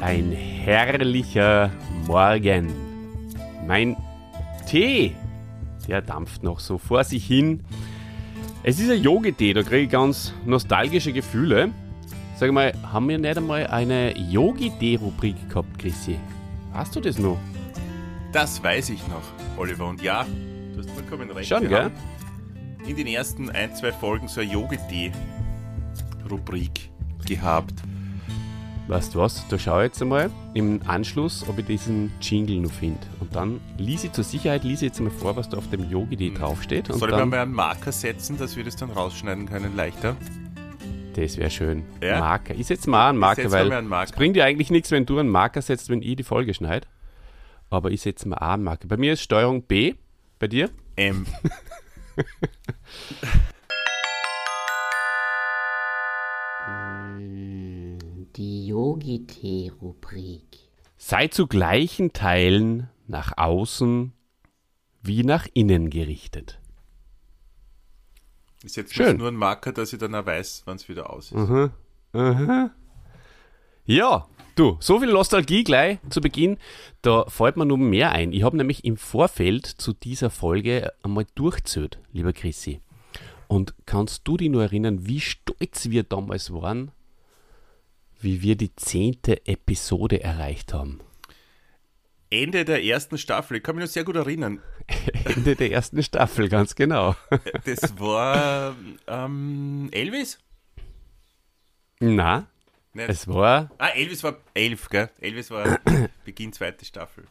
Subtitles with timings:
[0.00, 1.70] Ein herrlicher
[2.06, 2.72] Morgen.
[3.66, 3.96] Mein
[4.66, 5.14] Tee,
[5.86, 7.62] der dampft noch so vor sich hin.
[8.62, 11.70] Es ist ein Yogi-Tee, da kriege ich ganz nostalgische Gefühle.
[12.36, 16.18] Sag mal, haben wir nicht einmal eine Yogi-Tee-Rubrik gehabt, Chrissy?
[16.72, 17.36] Hast du das noch?
[18.32, 19.24] Das weiß ich noch,
[19.58, 19.86] Oliver.
[19.86, 20.24] Und ja,
[20.72, 21.50] du hast vollkommen recht.
[21.50, 21.90] Schon, gell?
[22.86, 26.90] In den ersten ein, zwei Folgen so eine Yogi-Tee-Rubrik
[27.26, 27.74] gehabt.
[28.90, 29.46] Weißt du was?
[29.46, 32.98] Da schau ich jetzt einmal im Anschluss, ob ich diesen Jingle noch finde.
[33.20, 36.34] Und dann lies ich zur Sicherheit, ich jetzt mal vor, was da auf dem Yogi-Tee
[36.34, 36.90] draufsteht.
[36.90, 39.76] Und Soll ich mir dann, mal einen Marker setzen, dass wir das dann rausschneiden können,
[39.76, 40.16] leichter?
[41.14, 41.84] das wäre schön.
[42.02, 42.18] Ja?
[42.18, 42.56] Marker.
[42.56, 44.10] Ich setze mal einen Marker, weil einen Marker.
[44.10, 46.88] es bringt dir eigentlich nichts, wenn du einen Marker setzt, wenn ich die Folge schneide.
[47.68, 48.88] Aber ich setze mal einen Marker.
[48.88, 49.94] Bei mir ist Steuerung B.
[50.40, 50.68] Bei dir?
[50.96, 51.26] M.
[58.70, 60.70] Die Yogi-Tee-Rubrik.
[60.96, 64.12] Sei zu gleichen Teilen nach außen
[65.02, 66.60] wie nach innen gerichtet.
[68.62, 69.06] Ich setze Schön.
[69.06, 71.48] jetzt nur einen Marker, dass ich dann auch weiß, wann es wieder aus ist.
[72.12, 72.70] Mhm.
[73.86, 76.56] Ja, du, so viel Nostalgie gleich zu Beginn.
[77.02, 78.32] Da fällt mir noch mehr ein.
[78.32, 82.82] Ich habe nämlich im Vorfeld zu dieser Folge einmal durchzählt, lieber Chrissy.
[83.48, 86.92] Und kannst du dich nur erinnern, wie stolz wir damals waren,
[88.22, 91.00] wie wir die zehnte Episode erreicht haben?
[92.32, 94.60] Ende der ersten Staffel, ich kann mich noch sehr gut erinnern.
[95.24, 97.16] Ende der ersten Staffel, ganz genau.
[97.64, 98.76] Das war
[99.08, 100.38] ähm, Elvis?
[101.98, 102.46] Na,
[102.94, 103.08] Nicht?
[103.10, 105.10] es war ah, Elvis war elf, gell?
[105.20, 105.78] Elvis war
[106.24, 107.24] Beginn zweite Staffel.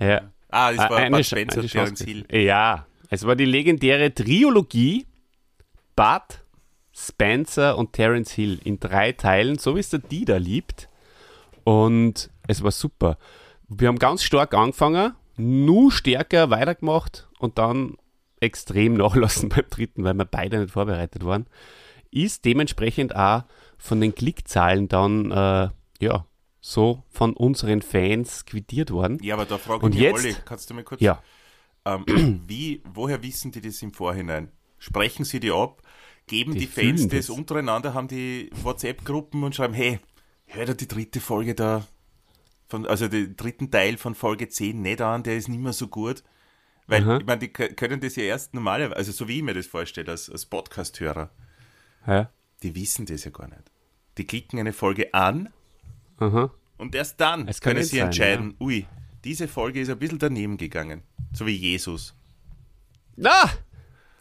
[0.00, 2.02] ja, Ah, das war eine Bud Spencer eine und Terence.
[2.04, 2.24] Hill.
[2.30, 5.04] Ja, es war die legendäre Triologie
[5.96, 6.43] Bud,
[6.94, 10.88] Spencer und Terence Hill in drei Teilen, so wie es der Dieter liebt.
[11.64, 13.18] Und es war super.
[13.68, 17.96] Wir haben ganz stark angefangen, nur stärker weitergemacht und dann
[18.40, 21.46] extrem nachlassen beim dritten, weil wir beide nicht vorbereitet waren.
[22.10, 23.42] Ist dementsprechend auch
[23.76, 25.68] von den Klickzahlen dann, äh,
[26.00, 26.26] ja,
[26.60, 29.18] so von unseren Fans quittiert worden.
[29.20, 31.20] Ja, aber da frage Und ich mich, jetzt- Olli, kannst du mir kurz, Ja,
[31.84, 34.50] ähm, wie, woher wissen die das im Vorhinein?
[34.78, 35.82] Sprechen sie die ab?
[36.26, 37.30] Geben Die die, Fans das das.
[37.30, 40.00] untereinander, haben die WhatsApp-Gruppen und schreiben, hey,
[40.46, 41.86] hör dir die dritte Folge da,
[42.66, 45.88] von, also den dritten Teil von Folge 10 nicht an, der ist nicht mehr so
[45.88, 46.22] gut.
[46.86, 47.18] Weil, Aha.
[47.18, 50.10] ich meine, die können das ja erst normalerweise, also so wie ich mir das vorstelle,
[50.10, 51.30] als, als Podcast-Hörer,
[52.06, 52.30] ja,
[52.62, 53.70] die wissen das ja gar nicht.
[54.18, 55.50] Die klicken eine Folge an
[56.18, 56.50] aha.
[56.76, 58.86] und erst dann Es können sie sein, entscheiden, ui,
[59.24, 61.02] diese Folge ist ein bisschen daneben gegangen.
[61.32, 62.14] So wie Jesus.
[63.16, 63.50] Na!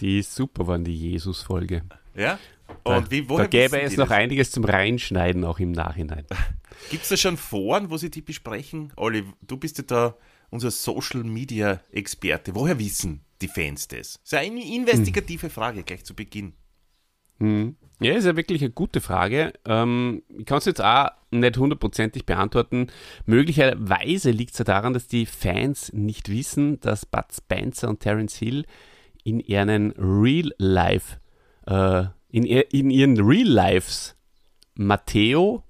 [0.04, 1.84] Die ist super, waren die Jesus-Folge.
[2.14, 2.38] Ja?
[2.84, 4.18] Da, Und wie, woher da gäbe es noch das?
[4.18, 6.26] einiges zum Reinschneiden, auch im Nachhinein.
[6.90, 8.92] Gibt es da schon Foren, wo sie die besprechen?
[8.98, 10.18] Olli, du bist ja da
[10.50, 12.54] unser Social Media Experte.
[12.54, 14.20] Woher wissen die Fans das?
[14.24, 16.52] Das ist eine investigative Frage gleich zu Beginn.
[17.40, 19.54] Ja, ist ja wirklich eine gute Frage.
[19.64, 22.88] Ähm, ich kann es jetzt auch nicht hundertprozentig beantworten.
[23.26, 28.36] Möglicherweise liegt es ja daran, dass die Fans nicht wissen, dass Bud Spencer und Terence
[28.36, 28.66] Hill
[29.24, 31.18] in ihren Real Life,
[31.68, 34.16] äh, in, in ihren Real Lives
[34.76, 35.64] Matteo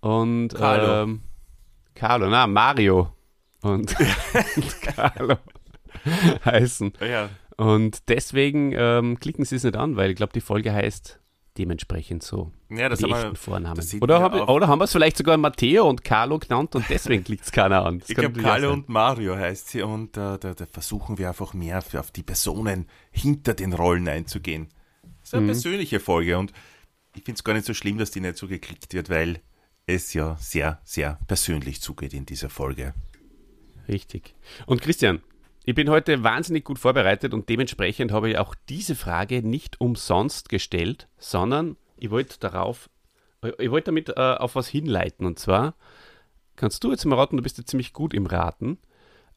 [0.00, 1.02] und Carlo.
[1.02, 1.20] Ähm,
[1.94, 3.12] Carlo, na, Mario
[3.62, 3.94] und,
[4.56, 5.36] und Carlo
[6.44, 6.92] heißen.
[7.00, 11.20] Ja, Und deswegen ähm, klicken sie es nicht an, weil ich glaube, die Folge heißt
[11.58, 12.50] dementsprechend so.
[12.70, 14.00] ja das die haben wir, echten Vornamen.
[14.00, 17.44] Oder, hab, oder haben wir es vielleicht sogar Matteo und Carlo genannt und deswegen klickt
[17.44, 17.98] es keiner an.
[18.00, 18.78] Das Ich glaube, Carlo sein.
[18.78, 22.22] und Mario heißt sie und äh, da, da versuchen wir einfach mehr für, auf die
[22.22, 24.68] Personen hinter den Rollen einzugehen.
[25.20, 26.52] Das ist eine persönliche Folge und
[27.14, 29.40] ich finde es gar nicht so schlimm, dass die nicht so geklickt wird, weil
[29.86, 32.94] es ja sehr, sehr persönlich zugeht in dieser Folge.
[33.88, 34.34] Richtig.
[34.66, 35.20] Und Christian,
[35.64, 40.48] ich bin heute wahnsinnig gut vorbereitet und dementsprechend habe ich auch diese Frage nicht umsonst
[40.48, 42.90] gestellt, sondern ich wollte darauf,
[43.58, 45.24] ich wollte damit äh, auf was hinleiten.
[45.24, 45.74] Und zwar,
[46.56, 48.78] kannst du jetzt mal raten, du bist ja ziemlich gut im Raten,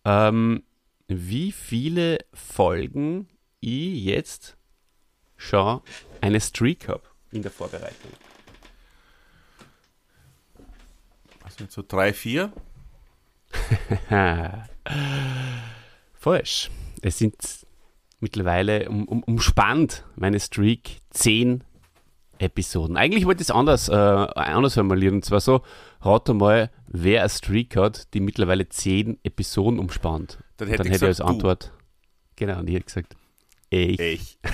[0.04, 0.64] ähm,
[1.08, 3.28] wie viele Folgen
[3.60, 4.58] ich jetzt
[5.38, 5.82] schon
[6.22, 8.12] eine Streak habe in der Vorbereitung.
[11.44, 12.52] Also so drei, vier.
[16.26, 16.72] Falsch.
[17.04, 17.36] Es sind
[18.20, 21.64] mittlerweile um, um, umspannt meine Streak zehn
[22.40, 22.98] Episoden.
[22.98, 25.18] Eigentlich wollte ich es anders, äh, anders formulieren.
[25.18, 25.62] Und zwar so,
[26.02, 30.40] rate mal, wer eine Streak hat, die mittlerweile zehn Episoden umspannt.
[30.58, 31.34] Dann hätte Dann ich hätte ich als gesagt, du.
[31.36, 31.74] Antwort.
[32.38, 33.16] Genau, und ich hätte gesagt,
[33.70, 34.00] ich.
[34.00, 34.40] Ich.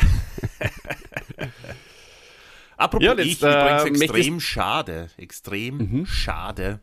[2.76, 6.06] Apropos Ja, jetzt, ich, übrigens äh, extrem schade, extrem Mhm.
[6.06, 6.82] schade,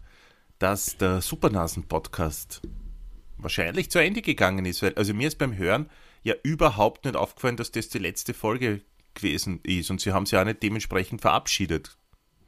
[0.59, 2.63] dass der Supernasen-Podcast
[3.39, 4.83] wahrscheinlich zu Ende gegangen ist.
[4.83, 5.89] Weil, also mir ist beim Hören
[6.23, 8.83] ja überhaupt nicht aufgefallen, dass das die letzte Folge
[9.15, 9.91] gewesen ist.
[9.91, 11.97] Und sie haben sie auch nicht dementsprechend verabschiedet.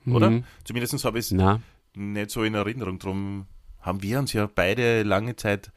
[0.07, 0.43] Oder?
[0.65, 1.63] Zumindest habe ich es Mhm.
[1.95, 2.99] Nicht so in Erinnerung.
[2.99, 3.47] Darum
[3.81, 5.73] haben wir uns ja beide lange Zeit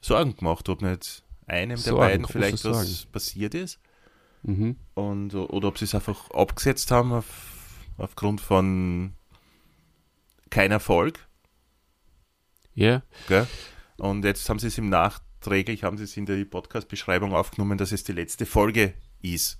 [0.00, 3.12] Sorgen gemacht, ob nicht einem der Sorgen, beiden große vielleicht was Sorgen.
[3.12, 3.78] passiert ist.
[4.42, 4.76] mhm.
[4.94, 7.26] Und, oder ob sie es einfach abgesetzt haben auf,
[7.98, 9.12] aufgrund von
[10.50, 11.26] kein Erfolg.
[12.74, 13.02] ja.
[13.28, 13.46] Gell?
[13.98, 17.92] Und jetzt haben sie es im Nachträglich, haben sie es in der Podcast-Beschreibung aufgenommen, dass
[17.92, 19.58] es die letzte Folge ist.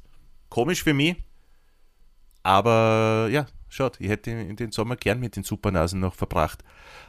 [0.50, 1.16] Komisch für mich,
[2.42, 6.62] aber ja, schaut, ich hätte den- den Sommer gern mit den Supernasen noch verbracht.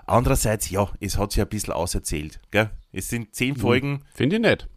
[0.06, 2.39] Andererseits, ja, es hat sich ein bisschen auserzählt.
[2.51, 2.71] Gell?
[2.91, 4.68] Es sind zehn Folgen, Finde ich nicht.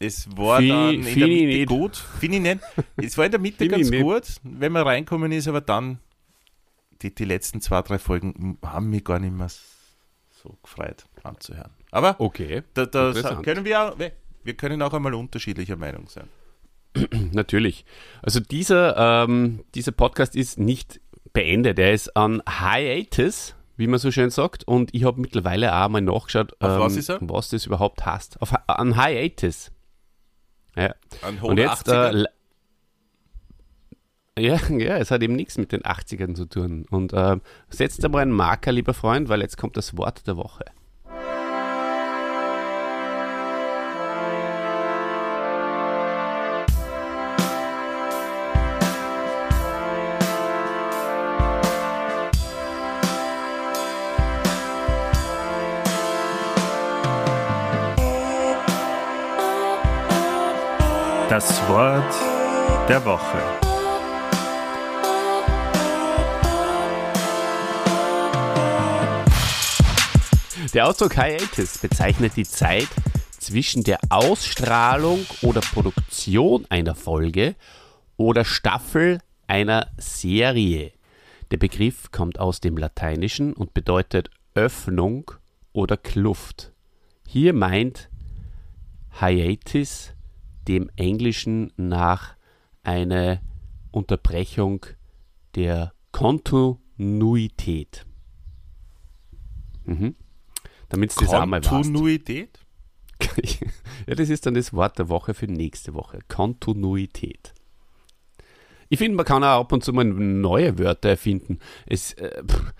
[0.00, 1.68] es war Fi- dann in der Mitte nicht.
[1.68, 1.96] gut.
[2.18, 2.60] Finde ich nicht.
[2.96, 5.98] Es war in der Mitte ganz gut, wenn man reinkommen ist, aber dann
[7.02, 11.70] die, die letzten zwei, drei Folgen haben mich gar nicht mehr so gefreut anzuhören.
[11.90, 12.62] Aber Okay.
[12.74, 13.44] da, da Interessant.
[13.44, 13.96] können wir auch,
[14.44, 16.28] wir können auch einmal unterschiedlicher Meinung sein.
[17.32, 17.84] Natürlich.
[18.22, 21.00] Also dieser, ähm, dieser Podcast ist nicht
[21.32, 21.78] beendet.
[21.78, 24.64] Er ist an Hiatus, wie man so schön sagt.
[24.64, 28.40] Und ich habe mittlerweile auch mal nachgeschaut, ähm, was was das überhaupt heißt.
[28.42, 29.70] Auf, an Hiatus.
[30.76, 30.94] Ja.
[31.22, 32.24] An Und jetzt, 180er?
[34.36, 36.86] äh, ja, ja, es hat eben nichts mit den 80ern zu tun.
[36.90, 40.64] Und ähm, setzt einmal einen Marker, lieber Freund, weil jetzt kommt das Wort der Woche.
[61.38, 62.14] Das Wort
[62.88, 63.38] der Woche.
[70.74, 72.88] Der Ausdruck Hiatus bezeichnet die Zeit
[73.38, 77.54] zwischen der Ausstrahlung oder Produktion einer Folge
[78.16, 80.90] oder Staffel einer Serie.
[81.52, 85.30] Der Begriff kommt aus dem Lateinischen und bedeutet Öffnung
[85.72, 86.72] oder Kluft.
[87.28, 88.08] Hier meint
[89.20, 90.14] Hiatus
[90.68, 92.36] dem Englischen nach
[92.82, 93.40] eine
[93.90, 94.86] Unterbrechung
[95.54, 98.06] der Kontinuität.
[99.84, 100.14] Mhm.
[100.88, 101.60] Damit es das auch mal.
[101.60, 102.60] Kontinuität?
[104.06, 106.20] ja, das ist dann das Wort der Woche für nächste Woche.
[106.28, 107.54] Kontinuität.
[108.88, 111.58] Ich finde, man kann auch ab und zu mal neue Wörter erfinden.
[111.86, 112.72] Es, äh, pff,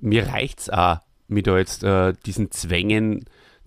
[0.00, 0.98] mir reicht es auch,
[1.28, 3.24] mir da jetzt äh, diesen Zwängen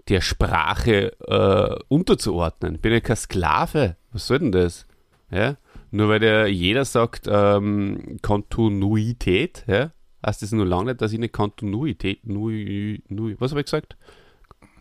[0.10, 2.76] der Sprache äh, unterzuordnen.
[2.76, 3.96] Ich bin ja kein Sklave.
[4.12, 4.86] Was soll denn das?
[5.30, 5.58] Ja?
[5.92, 9.92] Nur weil der jeder sagt ähm, Kontinuität, ja?
[10.26, 13.96] heißt das nur lange nicht, dass ich eine Kontinuität, nui, nui, was habe ich gesagt?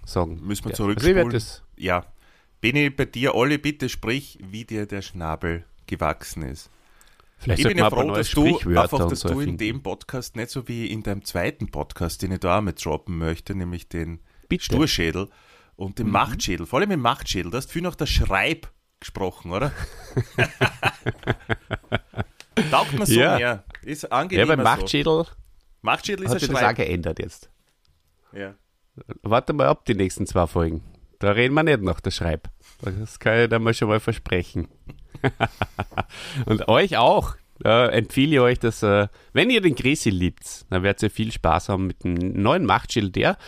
[0.04, 0.40] Sagen.
[0.42, 0.76] Müssen wir Ja.
[0.76, 1.16] zurückspulen?
[1.18, 2.06] Also ich das, Ja.
[2.60, 6.70] Bin bei dir, Olli, bitte sprich, wie dir der Schnabel gewachsen ist.
[7.38, 9.58] vielleicht Ich bin ja froh, dass du einfach, dass so du in erfinden.
[9.58, 13.18] dem Podcast nicht so wie in deinem zweiten Podcast, den ich da auch mit droppen
[13.18, 14.64] möchte, nämlich den Bitte.
[14.64, 15.28] Sturschädel
[15.76, 17.50] und den Machtschädel, vor allem den Machtschädel.
[17.50, 18.68] Du hast viel nach der Schreib
[19.00, 19.72] gesprochen, oder?
[22.70, 23.36] Taugt mir so Ja.
[23.36, 23.64] mehr.
[23.82, 24.64] Ist Ja, angenehmer beim so.
[24.64, 25.24] Machtschädel
[25.82, 27.50] Machtschädel ist hat sich das auch geändert jetzt.
[28.32, 28.54] Ja.
[29.22, 30.82] Warte mal ab, die nächsten zwei Folgen.
[31.18, 32.48] Da reden wir nicht nach der Schreib.
[32.82, 34.68] Das kann ich dir mal schon mal versprechen.
[36.46, 37.36] Und euch auch.
[37.64, 41.32] Äh, empfehle ich euch, dass, äh, wenn ihr den Grisi liebt, dann werdet ihr viel
[41.32, 43.38] Spaß haben mit dem neuen Machtschild, der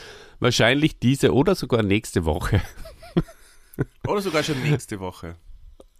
[0.40, 2.62] wahrscheinlich diese oder sogar nächste Woche,
[4.08, 5.36] Oder sogar schon nächste Woche.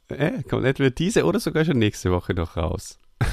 [0.09, 2.99] äh, kommt entweder diese oder sogar schon nächste Woche noch raus.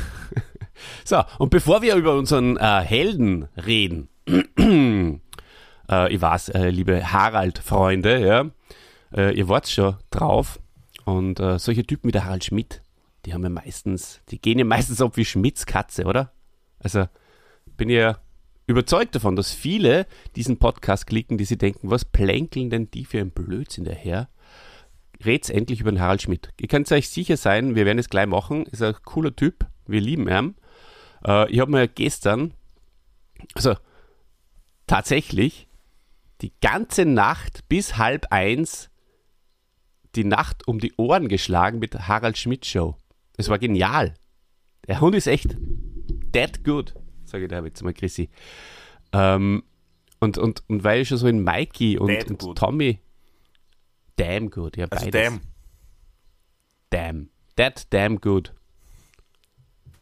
[1.05, 4.09] so, und bevor wir über unseren äh, Helden reden,
[5.89, 8.45] äh, ich weiß, äh, liebe Harald-Freunde, ja,
[9.15, 10.59] äh, ihr wart schon drauf.
[11.05, 12.81] Und solche Typen wie der Harald Schmidt,
[13.25, 16.31] die haben ja meistens, die gehen ja meistens ab wie Schmidts Katze, oder?
[16.79, 17.07] Also
[17.77, 18.19] bin ja
[18.67, 23.19] überzeugt davon, dass viele diesen Podcast klicken, die sich denken, was plänkeln denn die für
[23.19, 24.29] ein Blödsinn daher?
[25.23, 26.49] Red's endlich über den Harald Schmidt.
[26.59, 28.65] Ihr könnt euch sicher sein, wir werden es gleich machen.
[28.65, 30.55] Ist ein cooler Typ, wir lieben ihn.
[31.25, 32.53] Äh, ich habe mir gestern,
[33.53, 33.75] also
[34.87, 35.67] tatsächlich,
[36.41, 38.89] die ganze Nacht bis halb eins
[40.15, 42.95] die Nacht um die Ohren geschlagen mit der Harald Schmidt Show.
[43.37, 44.13] Es war genial.
[44.87, 45.55] Der Hund ist echt
[46.33, 46.93] that good,
[47.25, 48.29] sage ich da jetzt mal, Chrissy.
[49.11, 49.63] Ähm,
[50.19, 52.57] und, und, und weil ich schon so in Mikey und, und good.
[52.57, 52.99] Tommy
[54.15, 55.21] damn good, ja Also beides.
[55.21, 55.41] damn.
[56.89, 57.29] Damn.
[57.55, 58.53] That damn good.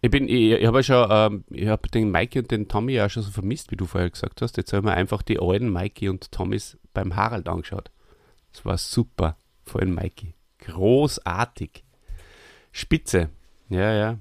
[0.02, 2.94] Ich, bin, ich, ich habe ja schon, ähm, ich habe den Mikey und den Tommy
[2.94, 4.58] ja schon so vermisst, wie du vorher gesagt hast.
[4.58, 7.90] Jetzt haben wir einfach die alten Mikey und Tommys beim Harald angeschaut.
[8.52, 10.34] Das war super, vor allem Mikey.
[10.60, 11.84] Großartig.
[12.74, 13.30] Spitze.
[13.70, 14.18] Ja, ja.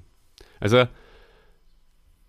[0.61, 0.85] Also,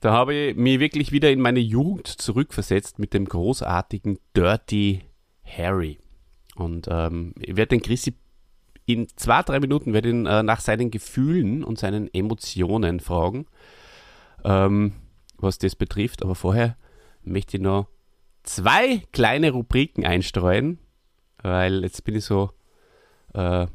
[0.00, 5.02] da habe ich mich wirklich wieder in meine Jugend zurückversetzt mit dem großartigen Dirty
[5.44, 6.00] Harry.
[6.56, 8.16] Und ähm, ich werde den Chrissy
[8.86, 13.46] in zwei, drei Minuten werde ihn äh, nach seinen Gefühlen und seinen Emotionen fragen,
[14.44, 14.92] ähm,
[15.38, 16.22] was das betrifft.
[16.22, 16.76] Aber vorher
[17.22, 17.86] möchte ich noch
[18.42, 20.78] zwei kleine Rubriken einstreuen,
[21.42, 22.50] weil jetzt bin ich so
[23.32, 23.66] äh,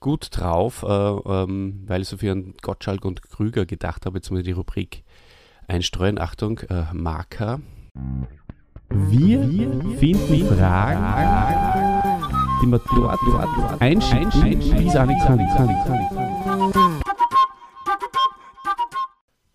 [0.00, 4.18] gut drauf, äh, ähm, weil ich so viel an Gottschalk und Krüger gedacht habe.
[4.18, 5.04] Jetzt muss ich die Rubrik
[5.68, 6.18] einstreuen.
[6.18, 7.60] Achtung, äh, Marker.
[8.88, 9.40] Wir,
[9.98, 12.18] finden Fragen,
[12.62, 13.48] die man dort, dort
[14.86, 17.00] es auch kann.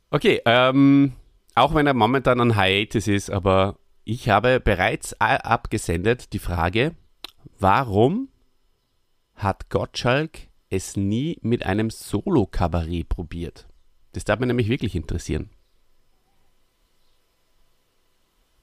[0.09, 1.11] Okay, ähm,
[1.55, 6.95] auch wenn er momentan an Hiatus ist, aber ich habe bereits abgesendet die Frage,
[7.59, 8.29] warum
[9.36, 13.68] hat Gottschalk es nie mit einem Solo-Kabarett probiert?
[14.13, 15.50] Das darf mich nämlich wirklich interessieren.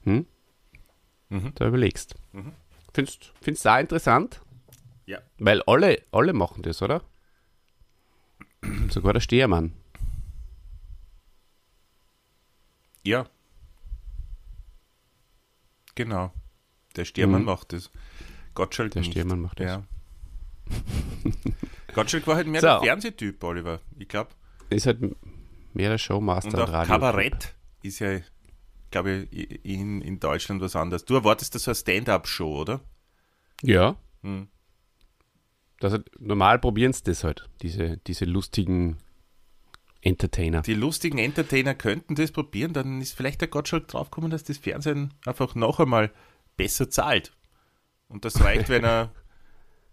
[0.01, 0.25] Hm?
[1.29, 1.51] Mhm.
[1.55, 2.15] Da überlegst.
[2.33, 2.53] Mhm.
[2.93, 4.41] Findest du da interessant?
[5.05, 5.19] Ja.
[5.37, 7.03] Weil alle, alle machen das, oder?
[8.89, 9.73] Sogar der Stehermann.
[13.05, 13.27] Ja.
[15.95, 16.31] Genau.
[16.95, 17.45] Der Stehermann Mhm.
[17.47, 17.91] macht das.
[18.53, 19.11] Gottschalk Der nicht.
[19.11, 19.65] Stehermann macht das.
[19.67, 19.83] Ja.
[21.93, 22.67] Gottschalk war halt mehr So.
[22.67, 23.79] der Fernsehtyp, Oliver.
[23.97, 24.31] Ich glaube.
[24.69, 24.99] Ist halt
[25.73, 26.93] mehr der Showmaster Und auch Radio.
[26.93, 28.19] Kabarett ist ja,
[28.91, 31.05] glaube ich, in, in Deutschland was anderes.
[31.05, 32.81] Du erwartest das so eine Stand-up-Show, oder?
[33.61, 33.95] Ja.
[34.21, 34.47] Hm.
[35.79, 38.97] Das hat, normal probieren sie das halt, diese, diese lustigen
[40.01, 40.61] Entertainer.
[40.61, 45.13] Die lustigen Entertainer könnten das probieren, dann ist vielleicht der Gottschalk draufgekommen, dass das Fernsehen
[45.25, 46.11] einfach noch einmal
[46.57, 47.33] besser zahlt.
[48.07, 49.11] Und das reicht, wenn er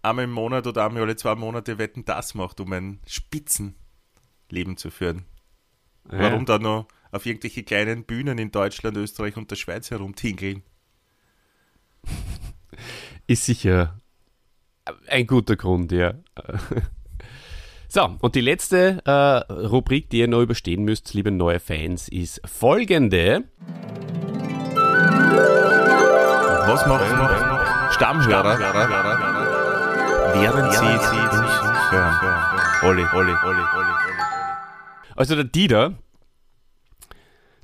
[0.01, 4.89] einmal im Monat oder einmal alle zwei Monate Wetten das macht, um ein Spitzenleben zu
[4.89, 5.25] führen.
[6.03, 10.63] Warum da noch auf irgendwelche kleinen Bühnen in Deutschland, Österreich und der Schweiz herumtingeln?
[13.27, 14.01] Ist sicher
[15.07, 16.13] ein guter Grund, ja.
[17.93, 22.39] So, und die letzte äh, Rubrik, die ihr noch überstehen müsst, liebe neue Fans, ist
[22.45, 23.43] folgende.
[26.67, 29.40] Was macht noch Stammhörer,
[30.33, 32.83] während sie uns hören?
[32.83, 34.13] Olli, Olli, Olli, Olli, Olli.
[35.15, 35.93] Also der Dieter,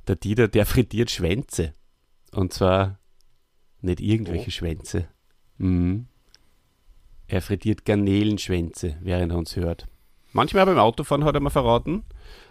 [0.06, 1.74] der Dieter, der frittiert Schwänze.
[2.32, 2.98] Und zwar
[3.80, 4.50] nicht irgendwelche Oh.
[4.50, 5.08] Schwänze.
[5.58, 6.06] Mhm.
[7.26, 9.86] Er frittiert Garnelenschwänze, während er uns hört.
[10.32, 12.04] Manchmal beim Autofahren hat er mir verraten,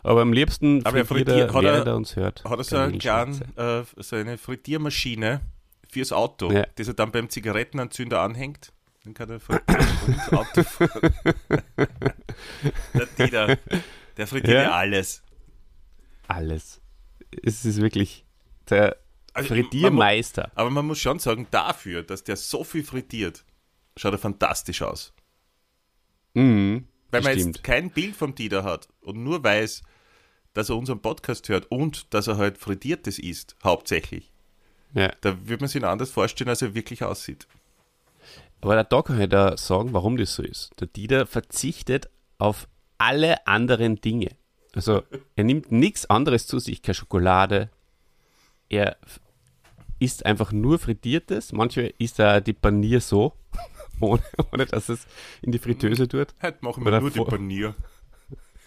[0.04, 2.44] aber am liebsten Aber er frittiert frittiert- er, hat er- während er uns hört.
[2.44, 5.42] Hat er so, einen kleinen, äh, so eine Frittiermaschine
[5.90, 6.66] fürs Auto, Ja.
[6.76, 8.74] das er dann beim Zigarettenanzünder anhängt?
[9.08, 9.88] Dann kann er frittieren
[10.32, 11.14] und fahren.
[12.94, 13.58] der Dieter,
[14.18, 14.72] der frittiert ja, Ja.
[14.72, 15.24] alles.
[16.28, 16.82] Alles.
[17.42, 18.26] Es ist wirklich
[18.70, 18.98] der
[19.34, 20.52] Also, man Frittiermeister.
[20.56, 23.46] Aber man muss schon sagen, dafür, dass der so viel frittiert,
[23.96, 25.14] schaut er fantastisch aus.
[26.34, 26.86] Mhm.
[27.10, 27.56] Weil man Stimmt.
[27.56, 29.84] jetzt kein Bild vom Dieter hat und nur weiß,
[30.52, 34.34] dass er unseren Podcast hört und dass er halt frittiertes isst, hauptsächlich.
[34.94, 35.14] Ja.
[35.22, 37.48] Da würde man sich ihn anders vorstellen, als er wirklich aussieht.
[38.62, 40.72] Aber da kann ich da sagen, warum das so ist.
[40.80, 44.30] Der Dieter verzichtet auf alle anderen Dinge.
[44.74, 45.04] Also
[45.36, 47.70] er nimmt nichts anderes zu sich, keine Schokolade.
[48.70, 48.98] Er
[50.00, 51.52] isst einfach nur Frittiertes.
[51.52, 53.34] Manchmal isst er die Panier so,
[54.00, 54.22] ohne,
[54.52, 55.08] ohne dass es
[55.42, 56.28] in die Fritteuse tut.
[56.42, 57.76] Heute machen wir nur die Panier.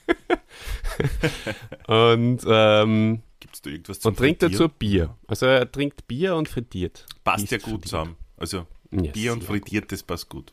[1.87, 4.69] Und, ähm, Gibt es da irgendwas zum und trinkt dazu?
[4.69, 5.17] Bier.
[5.27, 7.07] Also er trinkt Bier und frittiert.
[7.25, 7.85] Passt ja gut frittiert.
[7.85, 8.17] zusammen.
[8.37, 10.53] Also Ja, Bier und sehr frittiertes passt gut.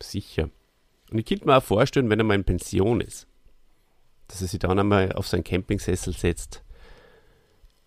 [0.00, 0.50] Sicher.
[1.10, 3.26] Und ich könnte mir auch vorstellen, wenn er mal in Pension ist,
[4.28, 6.62] dass er sich dann einmal auf seinen Campingsessel setzt,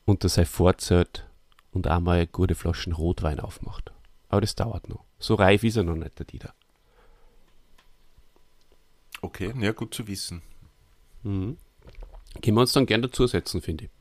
[0.05, 1.27] unter sein Vorzelt
[1.71, 3.91] und einmal gute Flaschen Rotwein aufmacht.
[4.29, 5.03] Aber das dauert noch.
[5.19, 6.53] So reif ist er noch nicht, der Dieter.
[9.21, 10.41] Okay, ja, gut zu wissen.
[11.23, 11.57] Mhm.
[12.41, 13.91] Können wir uns dann gern dazusetzen, finde ich.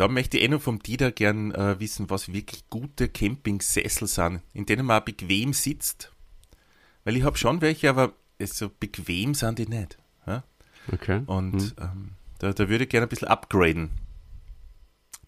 [0.00, 4.40] Da möchte ich eh noch vom Dieter gern äh, wissen, was wirklich gute Campingsessel sind,
[4.54, 6.10] in denen man auch bequem sitzt.
[7.04, 9.98] Weil ich habe schon welche, aber so bequem sind die nicht.
[10.26, 10.42] Ja?
[10.90, 11.20] Okay.
[11.26, 11.72] Und Mhm.
[11.78, 13.90] ähm, da, da würde ich gerne ein bisschen upgraden.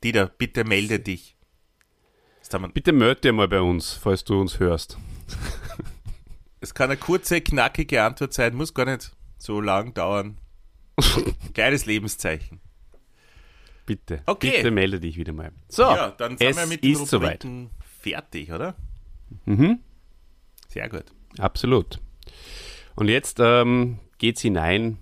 [0.03, 1.37] Dieter, bitte melde dich.
[2.73, 4.97] Bitte melde dir mal bei uns, falls du uns hörst.
[6.61, 10.39] es kann eine kurze, knackige Antwort sein, muss gar nicht so lang dauern.
[11.53, 12.62] Kleines Lebenszeichen.
[13.87, 14.23] Bitte.
[14.27, 14.53] Okay.
[14.57, 15.51] Bitte melde dich wieder mal.
[15.69, 17.47] So, ja, dann sind es wir mit den ist soweit.
[18.01, 18.75] Fertig, oder?
[19.45, 19.81] Mhm.
[20.69, 21.05] Sehr gut.
[21.39, 22.01] Absolut.
[22.95, 24.99] Und jetzt ähm, geht's hinein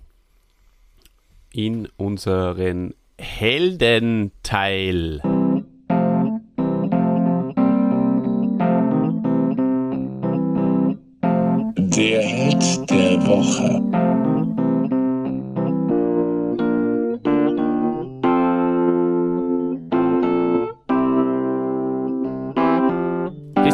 [1.53, 4.31] in unseren Heldenteil.
[11.77, 14.10] Der Held der Woche.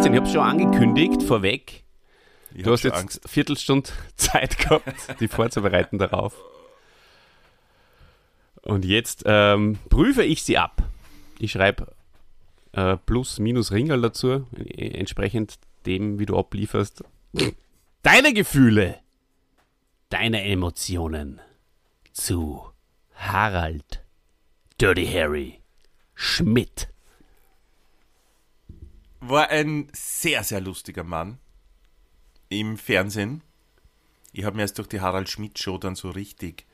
[0.08, 1.84] Christian, ich habe schon angekündigt, vorweg.
[2.54, 3.22] Ich Du hast jetzt Angst.
[3.26, 6.34] Viertelstunde Zeit gehabt, die vorzubereiten darauf.
[8.62, 10.82] Und jetzt ähm, prüfe ich sie ab.
[11.40, 11.94] Ich schreibe
[12.72, 17.04] äh, Plus, Minus, Ringel dazu, äh, entsprechend dem, wie du ablieferst.
[18.02, 19.00] Deine Gefühle,
[20.10, 21.42] deine Emotionen
[22.14, 22.64] zu
[23.14, 24.06] Harald
[24.80, 25.60] Dirty Harry
[26.16, 26.88] Schmidt.
[29.20, 31.40] War ein sehr, sehr lustiger Mann
[32.50, 33.42] im Fernsehen.
[34.32, 36.66] Ich habe mir erst durch die Harald Schmidt Show dann so richtig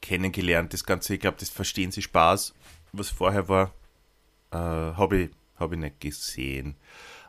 [0.00, 0.72] kennengelernt.
[0.72, 2.54] Das Ganze, ich glaube, das verstehen Sie Spaß.
[2.92, 3.74] Was vorher war,
[4.50, 6.76] äh, habe ich, hab ich nicht gesehen.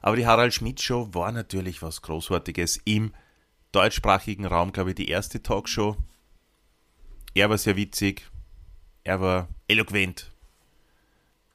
[0.02, 3.14] Aber die Harald Schmidt Show war natürlich was Großartiges im
[3.72, 5.98] deutschsprachigen Raum, glaube ich, die erste Talkshow.
[7.34, 8.26] Er war sehr witzig,
[9.04, 10.32] er war eloquent,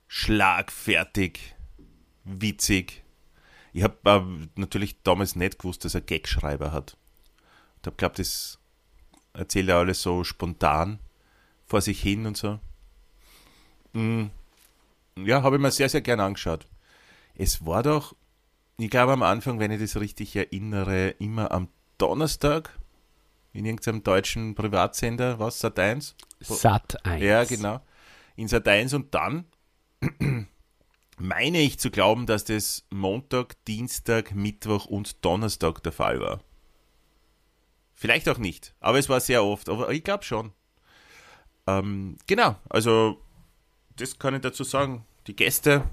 [0.09, 1.55] schlagfertig,
[2.31, 3.03] witzig.
[3.73, 6.97] Ich habe äh, natürlich damals nicht gewusst, dass er Gagschreiber hat.
[7.81, 8.59] Ich habe glaubt, das
[9.33, 10.99] erzählt er alles so spontan
[11.67, 12.59] vor sich hin und so.
[13.93, 14.27] Mm,
[15.17, 16.67] Ja, habe ich mir sehr, sehr gern angeschaut.
[17.35, 18.15] Es war doch,
[18.79, 22.79] ich glaube am Anfang, wenn ich das richtig erinnere, immer am Donnerstag
[23.53, 26.15] in irgendeinem deutschen Privatsender, was, Sat 1?
[26.41, 27.23] Sat 1.
[27.23, 27.81] Ja, genau.
[28.37, 29.45] In Sat 1 und dann
[31.21, 36.41] meine ich zu glauben, dass das Montag, Dienstag, Mittwoch und Donnerstag der Fall war.
[37.95, 40.53] Vielleicht auch nicht, aber es war sehr oft, aber ich glaube schon.
[41.67, 43.21] Ähm, genau, also
[43.97, 45.05] das kann ich dazu sagen.
[45.27, 45.85] Die Gäste,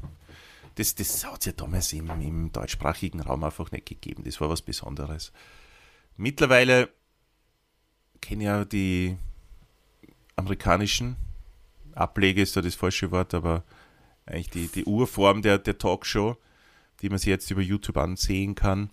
[0.76, 4.24] das, das hat es ja damals im, im deutschsprachigen Raum einfach nicht gegeben.
[4.24, 5.34] Das war was Besonderes.
[6.16, 6.90] Mittlerweile
[8.22, 9.18] kenne ja die
[10.38, 11.18] amerikanischen
[11.94, 13.64] Ablege, ist da das falsche Wort, aber
[14.28, 16.38] eigentlich die, die Urform der, der Talkshow,
[17.02, 18.90] die man sich jetzt über YouTube ansehen kann.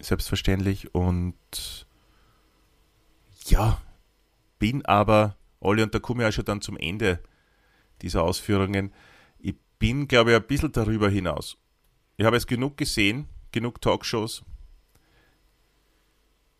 [0.00, 0.94] Selbstverständlich.
[0.94, 1.86] Und
[3.46, 3.80] ja,
[4.58, 7.20] bin aber, Olli, und da komme ich auch schon dann zum Ende
[8.02, 8.92] dieser Ausführungen.
[9.38, 11.56] Ich bin, glaube ich, ein bisschen darüber hinaus.
[12.16, 14.42] Ich habe jetzt genug gesehen, genug Talkshows.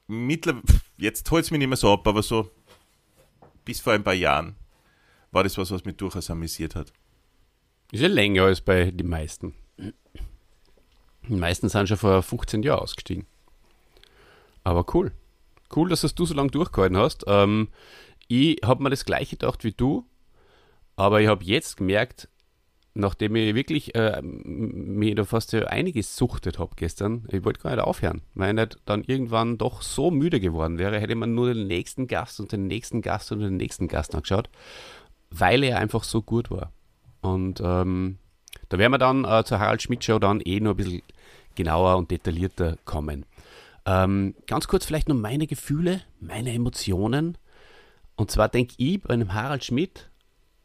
[0.07, 0.61] Mittler
[0.96, 2.50] jetzt holt es mich nicht mehr so ab, aber so
[3.64, 4.57] bis vor ein paar Jahren
[5.31, 6.92] war das was, was mich durchaus amüsiert hat.
[7.92, 9.55] Ist ja länger als bei den meisten.
[11.29, 13.26] Die meisten sind schon vor 15 Jahren ausgestiegen.
[14.64, 15.12] Aber cool.
[15.74, 17.24] Cool, dass das du so lange durchgehalten hast.
[17.26, 17.68] Ähm,
[18.29, 20.07] ich habe mir das gleiche gedacht wie du,
[20.96, 22.29] aber ich habe jetzt gemerkt,
[22.94, 27.85] nachdem ich wirklich äh, mir da fast einiges suchtet habe gestern, ich wollte gar nicht
[27.85, 31.66] aufhören, weil ich nicht dann irgendwann doch so müde geworden wäre, hätte man nur den
[31.66, 34.50] nächsten Gast und den nächsten Gast und den nächsten Gast angeschaut,
[35.31, 36.72] weil er einfach so gut war.
[37.20, 38.18] Und ähm,
[38.68, 41.02] da werden wir dann äh, zur Harald Schmidt Show dann eh noch ein bisschen
[41.54, 43.26] genauer und detaillierter kommen.
[43.87, 47.38] Ähm, ganz kurz vielleicht noch meine Gefühle, meine Emotionen.
[48.16, 50.11] Und zwar denke ich bei einem Harald Schmidt,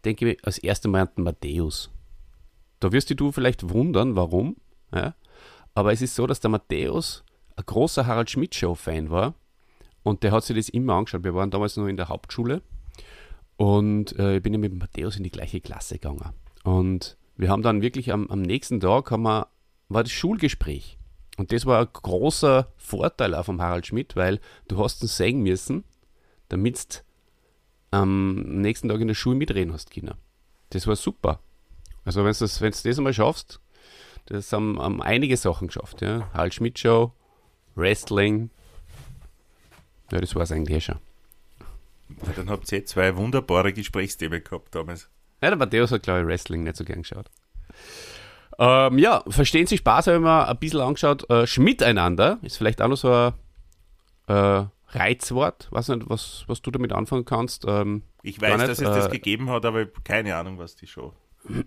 [0.04, 1.90] denke ich als erstes Mal an den Matthäus.
[2.80, 4.58] Da wirst dich du vielleicht wundern, warum.
[4.94, 5.16] Ja?
[5.74, 7.24] Aber es ist so, dass der Matthäus
[7.56, 9.34] ein großer Harald Schmidt Show-Fan war.
[10.04, 11.24] Und der hat sich das immer angeschaut.
[11.24, 12.62] Wir waren damals noch in der Hauptschule.
[13.58, 16.34] Und äh, ich bin ja mit Matthäus in die gleiche Klasse gegangen.
[16.66, 19.48] Und wir haben dann wirklich am, am nächsten Tag haben wir,
[19.88, 20.98] war das Schulgespräch.
[21.38, 25.44] Und das war ein großer Vorteil auch vom Harald Schmidt, weil du hast ihn sehen
[25.44, 25.84] müssen,
[26.50, 27.04] damit
[27.92, 30.16] du am nächsten Tag in der Schule mitreden hast können.
[30.72, 31.40] Das war super.
[32.04, 33.60] Also wenn du das, wenn's das einmal schaffst,
[34.26, 36.02] das haben, haben einige Sachen geschafft.
[36.02, 36.32] Ja?
[36.34, 37.14] Harald Schmidt Show,
[37.76, 38.50] Wrestling.
[40.12, 40.98] Ja, das war es eigentlich eh schon.
[42.26, 45.10] Ja, dann habt ihr zwei wunderbare Gesprächsthemen gehabt damals.
[45.46, 47.30] Ja, der Matthäus hat, glaube ich, Wrestling nicht so gern geschaut.
[48.58, 51.30] Ähm, ja, verstehen Sie Spaß, habe ich mir ein bisschen angeschaut.
[51.30, 53.34] Äh, Schmiteinander ist vielleicht auch noch so ein
[54.26, 54.66] äh,
[54.98, 55.68] Reizwort.
[55.70, 57.66] Weiß nicht, was, was du damit anfangen kannst.
[57.68, 60.58] Ähm, Ich weiß, nicht, dass es das äh, gegeben hat, aber ich habe keine Ahnung,
[60.58, 61.14] was die Show,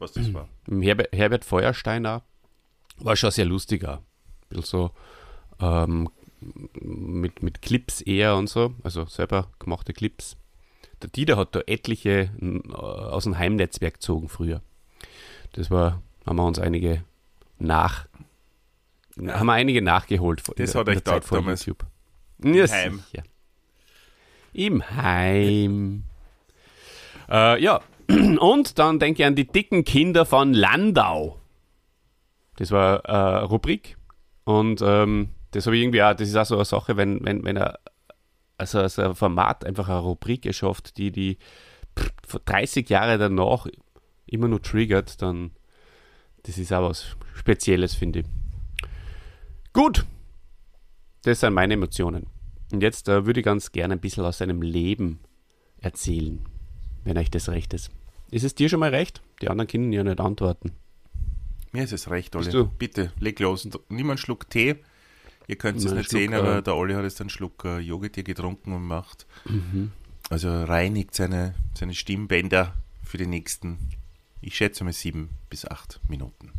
[0.01, 0.49] was das war.
[0.69, 2.23] Herbert, Herbert Feuersteiner
[2.97, 3.99] war schon sehr lustiger.
[4.51, 4.91] Ein bisschen so
[5.61, 6.09] ähm,
[6.41, 10.37] mit, mit Clips eher und so, also selber gemachte Clips.
[11.03, 14.61] Der Dieter hat da etliche äh, aus dem Heimnetzwerk gezogen früher.
[15.53, 17.03] Das war, haben wir uns einige
[17.59, 18.07] nach,
[19.17, 20.43] haben wir einige nachgeholt.
[20.57, 21.67] Das der- hat euch vor damals.
[21.67, 21.87] YouTube.
[22.43, 23.03] Ja, Heim.
[23.11, 23.25] sicher.
[24.53, 26.05] Im Heim.
[27.29, 31.39] äh, ja, und dann denke ich an die dicken Kinder von Landau.
[32.57, 33.09] Das war äh,
[33.39, 33.97] eine Rubrik.
[34.45, 37.45] Und ähm, das habe ich irgendwie auch, das ist auch so eine Sache, wenn, wenn,
[37.45, 37.79] wenn er
[38.59, 41.39] also, also ein Format einfach eine Rubrik erschafft, die die
[41.99, 43.67] pff, 30 Jahre danach
[44.27, 45.53] immer nur triggert, dann
[46.43, 48.27] das ist auch was Spezielles, finde ich.
[49.73, 50.07] Gut,
[51.23, 52.27] das sind meine Emotionen.
[52.73, 55.21] Und jetzt äh, würde ich ganz gerne ein bisschen aus seinem Leben
[55.81, 56.41] erzählen,
[57.05, 57.91] wenn euch das recht ist.
[58.31, 59.23] Ist es dir schon mal recht?
[59.41, 60.73] Die anderen können ja nicht antworten.
[61.73, 62.67] Mir ist es recht, du?
[62.79, 63.69] Bitte, leg los.
[63.89, 64.77] Nimm einen Schluck Tee.
[65.49, 67.79] Ihr könnt es nicht Schluck, sehen, aber äh, der Olli hat jetzt einen Schluck äh,
[67.79, 69.27] Yogurtee getrunken und macht.
[69.47, 69.93] Mhm.
[70.29, 73.79] Also reinigt seine, seine Stimmbänder für die nächsten,
[74.43, 76.53] ich schätze mal sieben bis acht Minuten.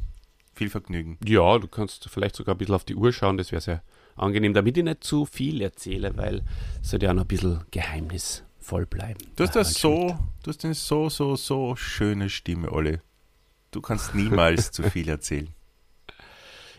[0.56, 1.19] Viel Vergnügen.
[1.23, 3.84] Ja, du kannst vielleicht sogar ein bisschen auf die Uhr schauen, das wäre sehr
[4.15, 6.41] angenehm, damit ich nicht zu viel erzähle, weil
[6.82, 9.19] es sollte ja noch ein bisschen geheimnisvoll bleiben.
[9.36, 12.97] Du hast das so, du hast eine so, so, so schöne Stimme, Olli.
[13.69, 15.49] Du kannst niemals zu viel erzählen.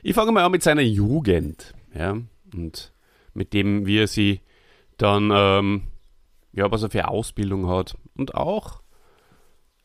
[0.03, 2.17] Ich fange mal an mit seiner Jugend, ja,
[2.55, 2.93] und
[3.35, 4.41] mit dem, wie er sie
[4.97, 5.83] dann, ähm,
[6.53, 7.97] ja, was er für Ausbildung hat.
[8.17, 8.83] Und auch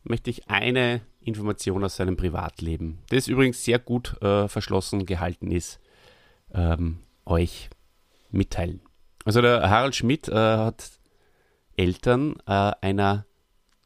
[0.03, 5.79] möchte ich eine Information aus seinem Privatleben, das übrigens sehr gut äh, verschlossen gehalten ist,
[6.53, 7.69] ähm, euch
[8.31, 8.81] mitteilen.
[9.23, 10.91] Also der Harald Schmidt äh, hat
[11.75, 13.25] Eltern äh, einer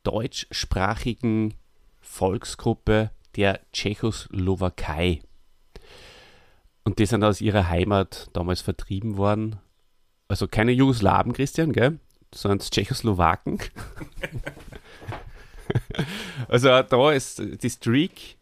[0.04, 1.54] deutschsprachigen
[2.02, 5.22] Volksgruppe der Tschechoslowakei.
[6.84, 9.58] Und die sind aus ihrer Heimat damals vertrieben worden.
[10.28, 12.00] Also keine Jugoslawen, Christian, gell?
[12.34, 13.60] Sondern Tschechoslowaken.
[16.48, 18.38] also da ist die Streak,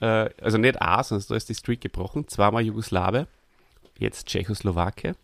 [0.00, 2.26] äh, also nicht A, sondern da ist die Streak gebrochen.
[2.28, 3.26] Zweimal Jugoslawe,
[3.98, 5.14] jetzt Tschechoslowake.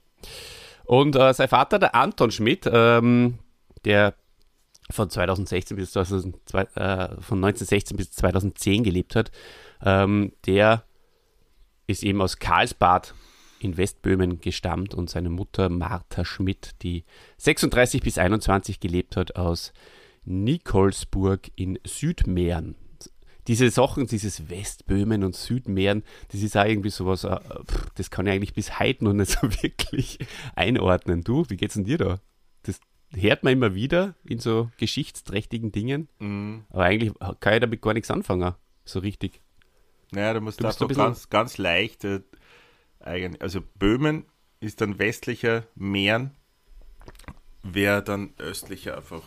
[0.84, 3.38] Und äh, sein Vater, der Anton Schmidt, ähm,
[3.84, 4.14] der
[4.90, 6.66] von 2016 bis 2002, äh,
[7.20, 9.30] von 1916 bis 2010 gelebt hat,
[9.82, 10.84] ähm, der
[11.86, 13.14] ist eben aus Karlsbad
[13.58, 17.04] in Westböhmen gestammt und seine Mutter Martha Schmidt, die
[17.38, 19.72] 36 bis 21 gelebt hat, aus
[20.24, 22.74] Nikolsburg in Südmähren.
[23.46, 27.38] Diese Sachen, dieses Westböhmen und Südmähren, das ist auch irgendwie sowas, äh,
[27.94, 30.18] das kann ich eigentlich bis heute noch nicht so wirklich
[30.56, 31.22] einordnen.
[31.24, 32.20] Du, wie geht's denn dir da?
[32.62, 32.80] Das
[33.12, 36.64] hört man immer wieder in so geschichtsträchtigen Dingen, Mhm.
[36.70, 39.40] aber eigentlich kann ich damit gar nichts anfangen, so richtig.
[40.12, 42.20] Naja, du musst Du bist einfach ganz, ganz leicht, äh,
[43.40, 44.24] also Böhmen
[44.60, 46.30] ist dann westlicher Mähren,
[47.62, 49.22] wäre dann östlicher einfach.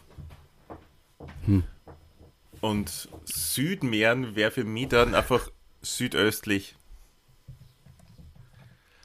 [1.46, 1.64] Hm.
[2.62, 5.50] Und Südmähren wäre für mich dann einfach
[5.82, 6.76] südöstlich.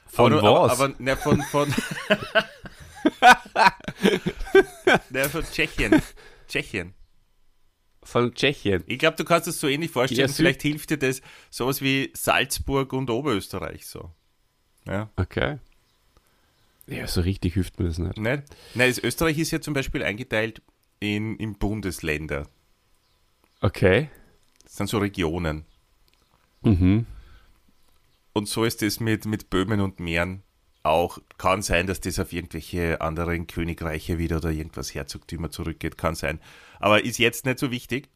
[0.07, 0.71] Von aber, was?
[0.71, 1.69] Aber, aber ne, von, von,
[5.09, 6.01] ne, von Tschechien.
[6.47, 6.93] Tschechien.
[8.03, 8.83] Von Tschechien.
[8.87, 10.29] Ich glaube, du kannst es so ähnlich vorstellen.
[10.29, 14.11] Vielleicht hilft dir das sowas wie Salzburg und Oberösterreich so.
[14.85, 15.09] Ja.
[15.15, 15.59] Okay.
[16.87, 18.17] Ja, so richtig hilft mir das nicht.
[18.17, 18.43] Nicht?
[18.75, 20.61] Nein, das Österreich ist ja zum Beispiel eingeteilt
[20.99, 22.49] in, in Bundesländer.
[23.61, 24.09] Okay.
[24.63, 25.65] Das sind so Regionen.
[26.61, 27.05] Mhm.
[28.33, 30.43] Und so ist es mit, mit Böhmen und Mähren
[30.83, 31.17] auch.
[31.37, 35.97] Kann sein, dass das auf irgendwelche anderen Königreiche wieder oder irgendwas Herzogtümer zurückgeht.
[35.97, 36.39] Kann sein.
[36.79, 38.09] Aber ist jetzt nicht so wichtig.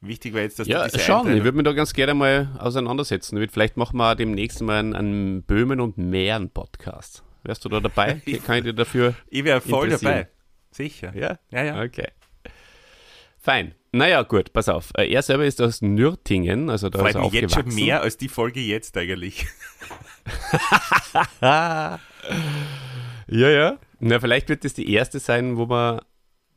[0.00, 2.56] Wichtig war jetzt, dass Ja, du diese schauen, ich würde mich da ganz gerne mal
[2.58, 3.48] auseinandersetzen.
[3.48, 7.24] Vielleicht machen wir demnächst mal einen, einen Böhmen- und Mähren-Podcast.
[7.42, 8.14] Wärst du da dabei?
[8.46, 9.14] Kann ich dir dafür.
[9.28, 10.28] Ich wäre voll dabei.
[10.70, 11.14] Sicher.
[11.16, 11.38] Ja?
[11.50, 11.82] Ja, ja.
[11.82, 12.08] Okay.
[13.38, 13.74] Fein.
[13.98, 14.92] Naja, gut, pass auf.
[14.96, 18.00] Äh, Er selber ist aus Nürtingen, also da Freut ist er mich jetzt schon mehr
[18.00, 19.46] als die Folge jetzt eigentlich.
[23.30, 23.78] Ja, ja.
[24.00, 26.02] Na, vielleicht wird das die erste sein, wo wir,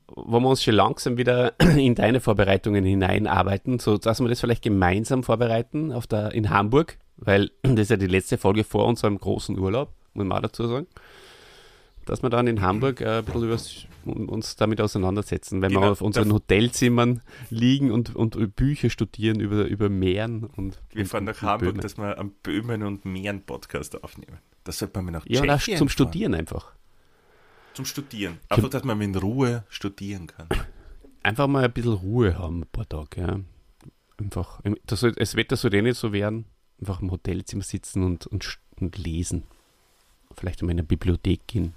[0.07, 4.63] wo wir uns schon langsam wieder in deine Vorbereitungen hineinarbeiten, so dass wir das vielleicht
[4.63, 9.17] gemeinsam vorbereiten auf der, in Hamburg, weil das ist ja die letzte Folge vor unserem
[9.17, 10.87] großen Urlaub, muss man auch dazu sagen.
[12.11, 15.91] Dass wir dann in Hamburg äh, ein bisschen übers, uns damit auseinandersetzen, wenn wir Genau.
[15.93, 21.23] auf unseren Hotelzimmern liegen und, und Bücher studieren über, über Meeren und Wir und, fahren
[21.23, 21.79] nach Hamburg, Böhmen.
[21.81, 24.39] dass wir am Böhmen und Mähren Podcast aufnehmen.
[24.65, 25.87] Das sollte man mir nach Ja, zum fahren.
[25.87, 26.73] Studieren einfach.
[27.75, 28.39] Zum Studieren.
[28.49, 30.49] Einfach, dass man in Ruhe studieren kann.
[31.23, 33.21] einfach mal ein bisschen Ruhe haben, ein paar Tage.
[33.21, 33.39] Ja.
[34.17, 36.43] Einfach, das das Wetter soll eh nicht so werden.
[36.77, 39.43] Einfach im Hotelzimmer sitzen und, und, und lesen.
[40.35, 41.73] Vielleicht in eine Bibliothek gehen.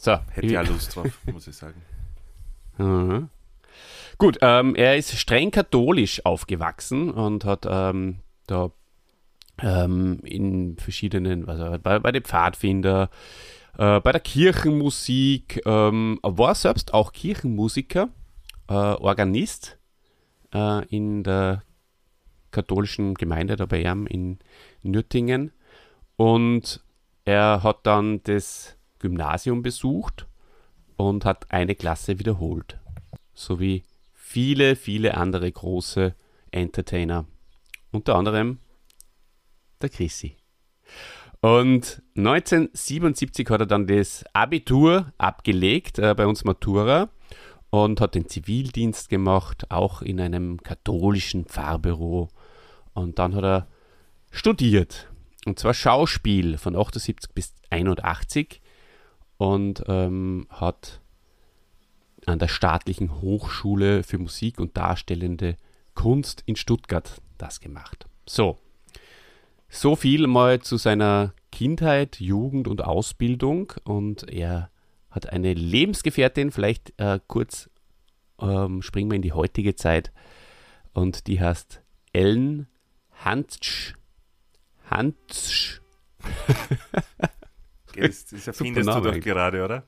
[0.00, 1.82] So, Hätte ich, ja Lust drauf, muss ich sagen.
[2.78, 3.30] Mhm.
[4.16, 8.70] Gut, ähm, er ist streng katholisch aufgewachsen und hat ähm, da
[9.60, 13.10] ähm, in verschiedenen, also bei, bei den Pfadfinder,
[13.76, 18.08] äh, bei der Kirchenmusik, ähm, war selbst auch Kirchenmusiker,
[18.68, 19.78] äh, Organist
[20.54, 21.64] äh, in der
[22.52, 24.38] katholischen Gemeinde da bei ihm in
[24.82, 25.50] Nürtingen
[26.14, 26.84] und
[27.24, 30.26] er hat dann das Gymnasium besucht
[30.96, 32.78] und hat eine Klasse wiederholt.
[33.34, 36.14] So wie viele, viele andere große
[36.50, 37.26] Entertainer.
[37.92, 38.58] Unter anderem
[39.80, 40.36] der Chrissy.
[41.40, 47.10] Und 1977 hat er dann das Abitur abgelegt äh, bei uns Matura
[47.70, 52.28] und hat den Zivildienst gemacht, auch in einem katholischen Pfarrbüro.
[52.94, 53.68] Und dann hat er
[54.30, 55.08] studiert.
[55.46, 58.60] Und zwar Schauspiel von 78 bis 81
[59.38, 61.00] und ähm, hat
[62.26, 65.56] an der staatlichen Hochschule für Musik und darstellende
[65.94, 68.06] Kunst in Stuttgart das gemacht.
[68.26, 68.58] So,
[69.68, 74.70] so viel mal zu seiner Kindheit, Jugend und Ausbildung und er
[75.10, 77.70] hat eine Lebensgefährtin, vielleicht äh, kurz
[78.40, 80.12] ähm, springen wir in die heutige Zeit
[80.92, 82.68] und die heißt Ellen
[83.24, 83.94] Hantzsch.
[84.90, 85.80] Hantzsch.
[88.00, 89.84] Das, das erfindest du doch gerade, oder?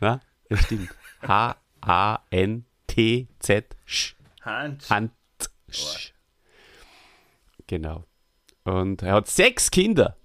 [0.00, 0.88] Ja, das stimmt.
[1.22, 2.66] H-A-N-T-Z.
[3.86, 4.14] -Sch.
[4.42, 4.90] Hans.
[4.90, 6.12] Hantzsch.
[7.66, 8.04] Genau.
[8.64, 10.16] Und er hat sechs Kinder.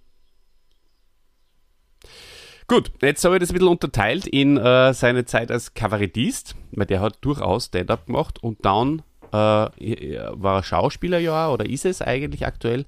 [2.67, 6.88] Gut, jetzt habe ich das ein bisschen unterteilt in äh, seine Zeit als Kabarettist, weil
[6.88, 12.01] der hat durchaus Stand-up gemacht und dann äh, war er Schauspieler ja oder ist es
[12.01, 12.86] eigentlich aktuell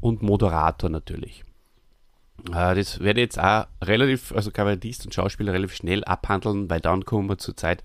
[0.00, 1.42] und Moderator natürlich.
[2.50, 6.80] Äh, das werde ich jetzt auch relativ, also Kabarettist und Schauspieler relativ schnell abhandeln, weil
[6.80, 7.82] dann kommen wir zur Zeit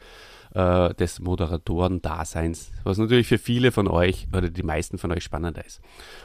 [0.53, 5.63] äh, des Moderatoren-Daseins, was natürlich für viele von euch oder die meisten von euch spannender
[5.65, 5.81] ist.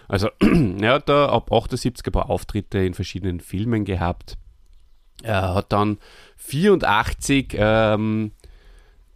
[0.09, 0.29] Also,
[0.81, 4.37] er hat da ab 78 ein paar Auftritte in verschiedenen Filmen gehabt.
[5.23, 5.99] Er hat dann
[6.37, 8.33] 84 ähm,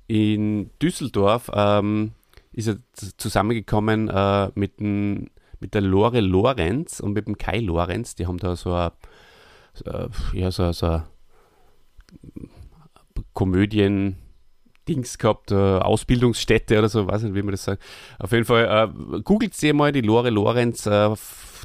[0.07, 2.13] in Düsseldorf ähm,
[2.53, 2.77] ist er
[3.19, 5.29] zusammengekommen äh, mit, dem,
[5.61, 8.15] mit der Lore Lorenz und mit dem Kai Lorenz.
[8.15, 8.93] Die haben da so ein, so, ein-
[10.33, 11.03] ja, so, so ein
[13.33, 14.17] Komödien.
[14.89, 17.83] Dings gehabt, äh, Ausbildungsstätte oder so, weiß nicht, wie man das sagt.
[18.19, 21.15] Auf jeden Fall, äh, googelt sie mal die Lore Lorenz, äh,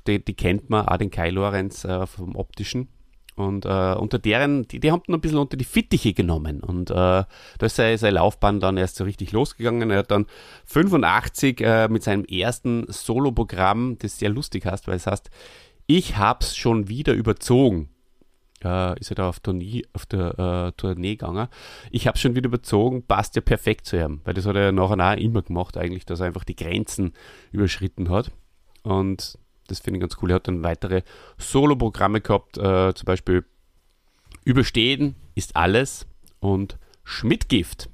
[0.05, 2.89] die, die kennt man, auch den Kai Lorenz äh, vom Optischen.
[3.35, 6.61] Und äh, unter deren, die, die haben ihn ein bisschen unter die Fittiche genommen.
[6.61, 7.27] Und äh, da
[7.61, 9.89] ist seine, seine Laufbahn dann erst so richtig losgegangen.
[9.89, 10.27] Er hat dann
[10.65, 15.31] 85 äh, mit seinem ersten Soloprogramm, das sehr lustig heißt, weil es heißt,
[15.87, 17.89] ich hab's schon wieder überzogen.
[18.63, 21.47] Äh, ist er da auf, Tournee, auf der äh, Tournee gegangen.
[21.91, 25.13] Ich hab's schon wieder überzogen, passt ja perfekt zu ihm, weil das hat er nachher
[25.13, 27.13] auch immer gemacht, eigentlich, dass er einfach die Grenzen
[27.51, 28.31] überschritten hat.
[28.83, 30.31] Und das finde ich ganz cool.
[30.31, 31.01] Er hat dann weitere
[31.37, 33.45] Solo-Programme gehabt, äh, zum Beispiel
[34.45, 36.05] Überstehen ist alles
[36.39, 37.89] und Schmidtgift.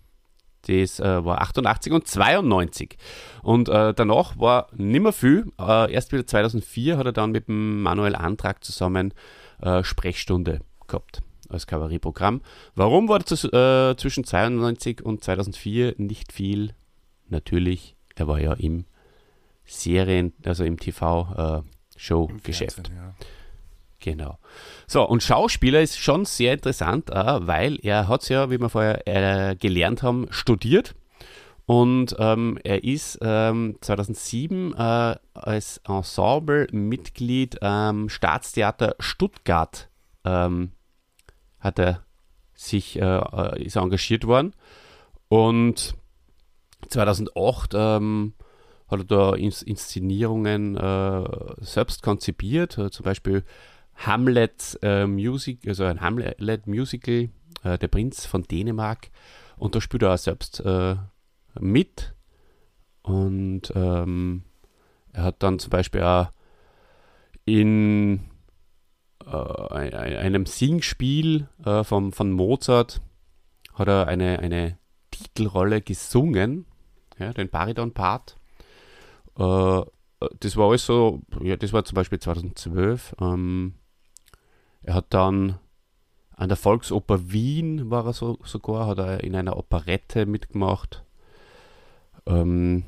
[0.67, 2.97] Das äh, war 88 und 92.
[3.41, 5.51] Und äh, danach war nimmer viel.
[5.59, 9.13] Äh, erst wieder 2004 hat er dann mit dem Manuel Antrag zusammen
[9.61, 12.41] äh, Sprechstunde gehabt als Kabarettprogramm.
[12.75, 16.73] Warum war das, äh, zwischen 92 und 2004 nicht viel?
[17.27, 18.85] Natürlich, er war ja im
[19.65, 22.75] Serien, also im TV-Show-Geschäft.
[22.75, 23.13] Fernsehen, ja.
[23.99, 24.39] Genau.
[24.87, 29.05] So, und Schauspieler ist schon sehr interessant, äh, weil er hat ja, wie wir vorher
[29.07, 30.95] äh, gelernt haben, studiert.
[31.69, 39.87] Und ähm, er ist ähm, 2007 äh, als Ensemble-Mitglied am Staatstheater Stuttgart
[40.25, 40.71] ähm,
[41.59, 42.03] hat er
[42.55, 44.55] sich äh, äh, ist er engagiert worden.
[45.27, 45.93] Und
[46.87, 48.33] 2008 ähm,
[48.87, 51.23] hat er da Ins Inszenierungen äh,
[51.59, 53.43] selbst konzipiert, äh, zum Beispiel
[53.93, 57.29] Hamlet äh, Music, also ein Hamlet Musical,
[57.63, 59.11] der Prinz von Dänemark.
[59.55, 60.63] Und da spielt er auch selbst
[61.59, 62.13] mit.
[63.01, 64.43] Und ähm,
[65.13, 66.27] er hat dann zum Beispiel auch
[67.45, 68.21] in
[69.25, 69.29] äh,
[69.73, 73.01] ein- ein- einem Singspiel äh, vom, von Mozart
[73.73, 74.77] hat er eine, eine
[75.11, 76.65] Titelrolle gesungen,
[77.17, 78.35] ja, den Bariton-Part.
[79.37, 79.81] Äh,
[80.41, 83.15] das war alles so, ja, das war zum Beispiel 2012.
[83.21, 83.75] Ähm,
[84.81, 85.57] er hat dann
[86.35, 91.03] an der Volksoper Wien war er so, sogar, hat er in einer Operette mitgemacht
[92.29, 92.83] ähm,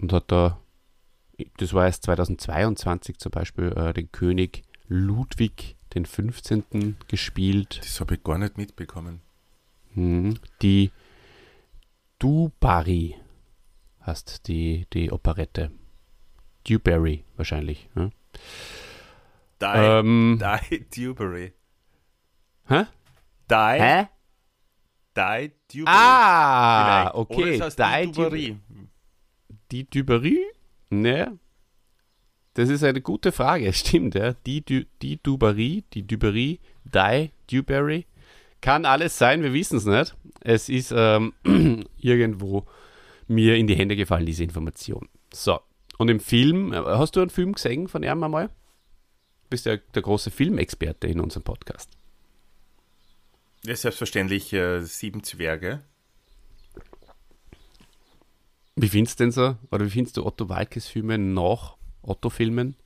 [0.00, 0.60] und hat da,
[1.58, 6.96] das war erst 2022 zum Beispiel, äh, den König Ludwig den 15.
[7.08, 7.78] gespielt.
[7.82, 9.20] Das habe ich gar nicht mitbekommen.
[9.94, 10.38] Mhm.
[10.62, 10.90] Die
[12.18, 13.16] Du Barry
[14.06, 15.70] heißt die, die Operette.
[16.68, 17.88] Dewberry wahrscheinlich.
[17.94, 18.10] Ja?
[19.60, 20.38] Die, Ähm,
[20.70, 21.52] Die Dewberry.
[22.68, 22.84] hä?
[23.50, 24.08] Die, Hä?
[25.16, 25.84] Die Dewberry.
[25.96, 27.14] Ah, vielleicht.
[27.14, 27.54] Oder okay.
[27.54, 28.56] es heißt Die die Dewberry.
[29.70, 30.44] Die Duberie?
[30.90, 31.38] Ne.
[32.54, 34.32] Das ist eine gute Frage, stimmt, ja.
[34.32, 38.06] Die, du, die Duberie, die Duberie, Die, Dewberry.
[38.60, 40.16] Kann alles sein, wir wissen es nicht.
[40.40, 41.34] Es ist ähm,
[41.98, 42.66] irgendwo
[43.28, 45.08] mir in die Hände gefallen, diese Information.
[45.32, 45.60] So.
[45.98, 48.48] Und im Film, äh, hast du einen Film gesehen von ihm einmal?
[48.48, 51.90] Du bist ja der große Filmexperte in unserem Podcast.
[53.64, 55.82] Ja, selbstverständlich äh, Sieben Zwerge.
[58.76, 59.56] Wie findest du denn so?
[59.70, 62.76] Oder wie findest du Otto Walkes Filme nach Otto-Filmen?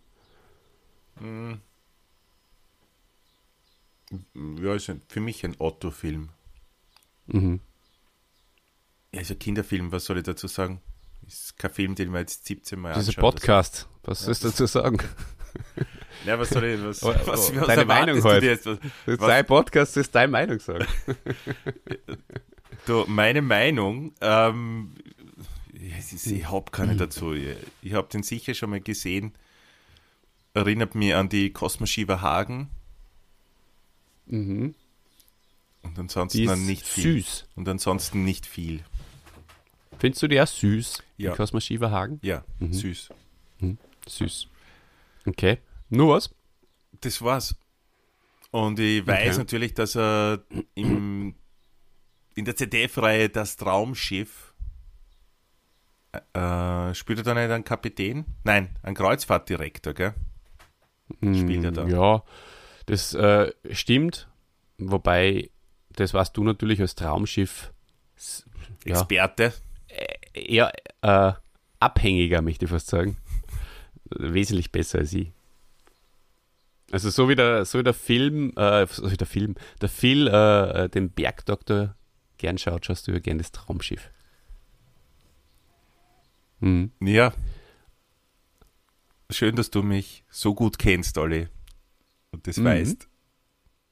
[4.61, 6.29] Ja, ist ein, für mich ein Otto-Film.
[7.27, 7.61] Mhm.
[9.13, 10.81] Ja, ist ein Kinderfilm, was soll ich dazu sagen?
[11.27, 13.17] Ist kein Film, den man jetzt 17 Mal anschaut.
[13.17, 14.99] Podcast, was sollst du dazu sagen?
[16.27, 18.43] Ja, was soll ich, was, was, was deine Meinung du halt.
[18.43, 18.67] jetzt?
[18.67, 20.87] Was, Das ist dein Podcast, das ist deine Meinung sagen.
[22.87, 25.20] Du, meine Meinung, ähm, ja, ist,
[25.81, 26.73] ich habe Hm.
[26.73, 27.33] keine dazu.
[27.83, 29.33] Ich, habe den sicher schon mal gesehen.
[30.55, 32.69] Erinnert mich an die Cosmo Shiva Hagen.
[34.27, 34.75] Mhm.
[35.83, 37.23] Und ansonsten dann nicht viel.
[37.23, 37.47] süß.
[37.57, 38.83] Und ansonsten nicht viel.
[39.99, 41.03] Findest du die auch süß?
[41.17, 41.31] Ja.
[41.33, 42.19] Die Cosmo Shiva Hagen?
[42.23, 42.73] Ja, Mhm.
[42.73, 43.09] süß.
[44.07, 44.49] Süß.
[45.27, 45.59] Okay.
[45.89, 46.31] Nur was?
[47.01, 47.55] Das war's.
[48.51, 49.39] Und ich weiß Okay.
[49.39, 50.43] natürlich, dass er
[50.75, 51.35] im,
[52.35, 54.50] in der ZDF-Reihe Das Traumschiff
[56.13, 58.25] äh, spielt er da nicht einen Kapitän?
[58.45, 60.15] Nein, einen Kreuzfahrtdirektor, gell?
[61.21, 61.83] Spielt er da?
[61.83, 62.23] Hm, Ja,
[62.87, 64.29] das äh, stimmt.
[64.79, 65.51] Wobei,
[65.97, 67.73] das warst du natürlich als Traumschiff
[68.85, 69.53] ja, Experte.
[70.33, 71.33] eher äh,
[71.81, 73.17] abhängiger, möchte ich fast sagen.
[74.11, 75.33] Wesentlich besser als ich.
[76.93, 80.27] Also so wie der, so wie der Film, äh, so wie der Film, der Phil
[80.27, 81.95] äh, den Bergdoktor
[82.39, 84.11] gern schaut, schaust du ja gern das Traumschiff.
[86.61, 86.91] Mhm.
[87.01, 87.33] Ja.
[89.31, 91.49] Schön, dass du mich so gut kennst, Olli.
[92.33, 92.65] Und das Mhm.
[92.65, 93.09] weißt.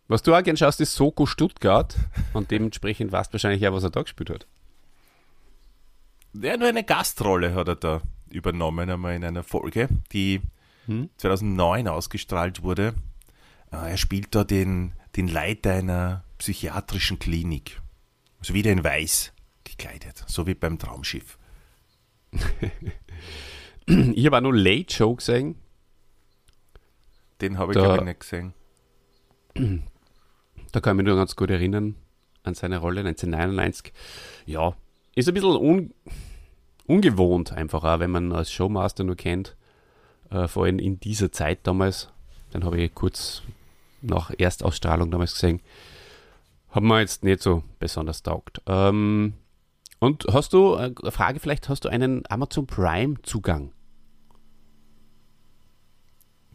[0.09, 1.95] Was du auch gern schaust, ist Soko Stuttgart
[2.33, 4.47] und dementsprechend weißt du wahrscheinlich auch, was er da gespielt hat.
[6.35, 10.41] Ja, nur eine Gastrolle hat er da übernommen, einmal in einer Folge, die
[10.87, 11.11] Hm?
[11.19, 12.95] 2009 ausgestrahlt wurde.
[13.71, 17.81] Äh, Er spielt da den, den Leiter einer psychiatrischen Klinik.
[18.41, 19.33] Also wieder in weiß
[19.65, 21.38] gekleidet, so wie beim Traumschiff.
[23.87, 25.57] Ich habe auch nur Late Show gesehen.
[27.41, 28.55] Den habe ich, glaube ich, nicht gesehen.
[30.71, 31.95] Da kann ich mich nur ganz gut erinnern
[32.43, 33.95] an seine Rolle 1999.
[34.45, 34.75] Ja,
[35.15, 35.95] ist ein bisschen un
[36.87, 39.57] ungewohnt einfach auch, wenn man als Showmaster nur kennt.
[40.31, 42.11] Äh, vor allem in dieser Zeit damals.
[42.53, 43.43] Den habe ich kurz
[44.03, 45.61] nach Erstausstrahlung damals gesehen.
[46.71, 48.61] Hat mir jetzt nicht so besonders taugt.
[48.67, 49.35] Ähm,
[50.01, 53.73] und hast du, äh, eine Frage vielleicht, hast du einen Amazon Prime Zugang?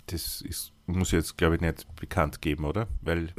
[0.08, 2.88] Das ist, muss ich jetzt, glaube ich, nicht bekannt geben, oder?
[3.02, 3.30] Weil.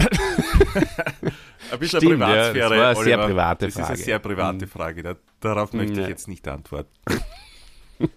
[1.71, 2.71] ein bisschen Stimmt, ja, Privatsphäre.
[2.71, 3.27] das war eine sehr Oliver.
[3.29, 3.93] private Das ist Frage.
[3.95, 4.69] eine sehr private Mhm.
[4.71, 5.03] Frage.
[5.03, 6.03] Da, darauf möchte Ja.
[6.03, 6.91] ich jetzt nicht antworten.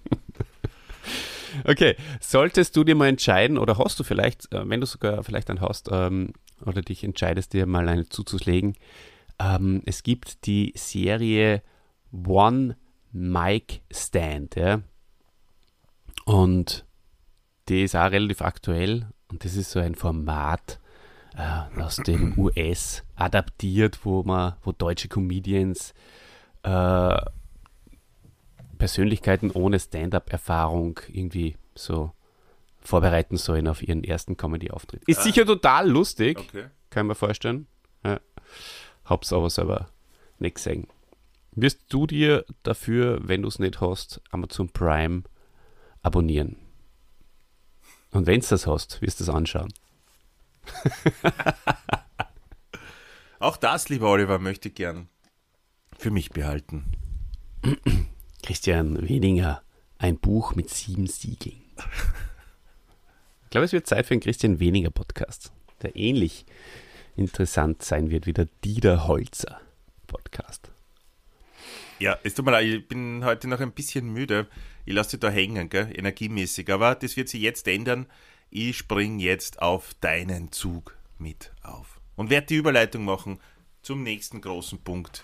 [1.66, 5.50] Okay, solltest du dir mal entscheiden oder hast du vielleicht, äh, wenn du sogar vielleicht
[5.50, 8.76] einen hast ähm, oder dich entscheidest, dir mal eine zuzulegen,
[9.40, 11.64] ähm, es gibt die Serie
[12.12, 12.78] One
[13.12, 14.82] Mic Stand, ja.
[16.26, 16.86] Und
[17.70, 20.80] die ist auch relativ aktuell und das ist so ein Format
[21.36, 25.94] äh, aus dem US adaptiert, wo man, wo deutsche Comedians
[26.64, 27.18] äh,
[28.78, 32.12] Persönlichkeiten ohne Stand-up-Erfahrung irgendwie so
[32.80, 35.04] vorbereiten sollen auf ihren ersten Comedy-Auftritt.
[35.08, 36.66] Ist sicher total lustig, Okay.
[36.90, 37.68] kann mir vorstellen.
[38.06, 38.20] Ja.
[39.06, 39.90] Hab's aber selber
[40.40, 40.88] nicht gesehen.
[41.60, 45.24] Wirst du dir dafür, wenn du es nicht hast, Amazon Prime
[46.04, 46.56] abonnieren?
[48.12, 49.74] Und wenn du das hast, wirst du es anschauen.
[53.40, 55.10] Auch das, lieber Oliver, möchte ich gern
[55.98, 56.92] für mich behalten.
[58.44, 59.64] Christian Weniger,
[59.98, 61.64] ein Buch mit sieben Siegeln.
[63.46, 65.52] Ich glaube, es wird Zeit für einen Christian Weniger Podcast,
[65.82, 66.46] der ähnlich
[67.16, 69.60] interessant sein wird wie der Dieter Holzer
[70.06, 70.72] Podcast.
[72.00, 74.48] Ja, es tut mir leid, ich bin heute noch ein bisschen müde.
[74.86, 75.92] Ich lasse dich da hängen, gell?
[75.98, 76.72] energiemäßig.
[76.72, 78.06] Aber das wird sich jetzt ändern.
[78.50, 82.00] Ich spring jetzt auf deinen Zug mit auf.
[82.16, 83.40] Und werde die Überleitung machen
[83.82, 85.24] zum nächsten großen Punkt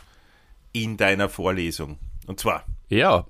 [0.72, 2.00] in deiner Vorlesung.
[2.26, 3.28] Und zwar Ja,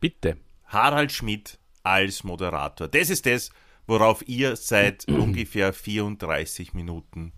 [0.00, 0.38] bitte.
[0.64, 2.88] Harald Schmidt als Moderator.
[2.88, 3.50] Das ist das,
[3.86, 7.32] worauf ihr seit ungefähr 34 Minuten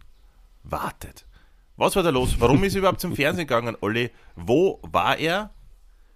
[0.63, 1.27] wartet.
[1.79, 2.39] Was war da los?
[2.41, 4.11] Warum ist er überhaupt zum Fernsehen gegangen, Olli?
[4.35, 5.55] Wo war er?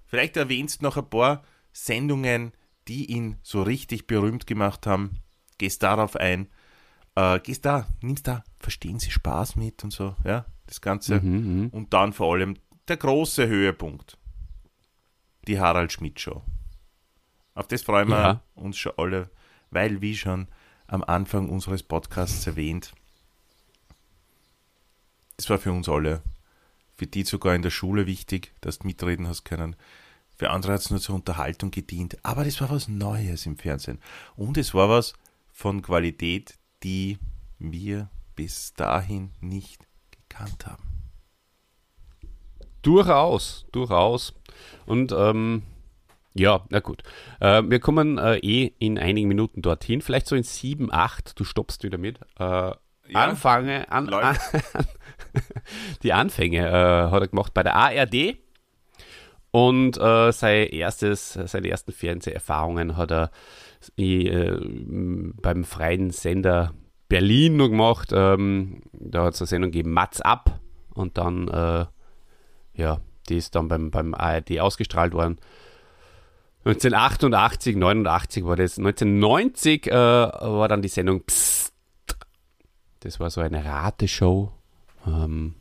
[0.07, 2.53] Vielleicht erwähnst du noch ein paar Sendungen,
[2.89, 5.19] die ihn so richtig berühmt gemacht haben.
[5.59, 6.49] Gehst darauf ein.
[7.15, 11.21] Äh, gehst da, nimmst da, verstehen Sie Spaß mit und so, ja, das Ganze.
[11.21, 12.57] Und dann vor allem
[12.89, 14.19] der große Höhepunkt.
[15.47, 16.43] Die Harald Schmidt Show.
[17.55, 18.43] Auf das freuen wir Ja.
[18.55, 19.31] uns schon alle,
[19.71, 20.49] weil, wie schon
[20.89, 22.95] am Anfang unseres Podcasts erwähnt,
[25.37, 26.23] das war für uns alle,
[26.95, 29.77] für die sogar in der Schule wichtig, dass du mitreden hast können.
[30.37, 32.17] Für andere hat es nur zur Unterhaltung gedient.
[32.23, 34.01] Aber das war was Neues im Fernsehen.
[34.37, 35.15] Und es war was
[35.53, 37.19] von Qualität, die
[37.59, 40.83] wir bis dahin nicht gekannt haben.
[42.83, 44.35] Durchaus, durchaus.
[44.87, 45.63] Und ähm,
[46.35, 47.03] ja, na gut.
[47.41, 51.39] Äh, wir kommen äh, eh in einigen Minuten dorthin, vielleicht so in sieben, acht.
[51.39, 52.19] Du stoppst wieder mit.
[52.39, 52.73] Äh,
[53.17, 54.37] Anfange, an, an,
[56.03, 58.37] die Anfänge äh, hat er gemacht bei der ARD.
[59.51, 63.31] Und äh, sein erstes, seine ersten Fernseherfahrungen hat er
[63.99, 66.73] äh, beim freien Sender
[67.09, 68.11] Berlin noch gemacht.
[68.13, 70.61] Ähm, da hat es eine Sendung gegeben, Mats ab.
[70.95, 71.85] Und dann, äh,
[72.75, 75.39] ja, die ist dann beim, beim ARD ausgestrahlt worden.
[76.65, 78.79] 1988, 89 war das.
[78.79, 81.72] 1990 äh, war dann die Sendung Psst.
[83.03, 84.53] Das war so eine Rateshow.
[85.07, 85.57] Ähm,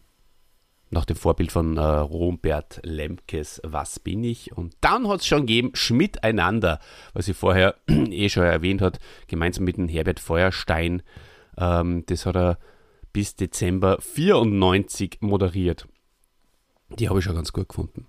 [0.91, 4.55] nach dem Vorbild von äh, Robert Lemkes Was bin ich?
[4.55, 6.79] Und dann hat es schon gegeben Schmidt einander,
[7.13, 11.01] was ich vorher eh schon erwähnt hat, gemeinsam mit dem Herbert Feuerstein.
[11.57, 12.59] Ähm, das hat er
[13.11, 15.87] bis Dezember 94 moderiert.
[16.89, 18.05] Die habe ich schon ganz gut gefunden.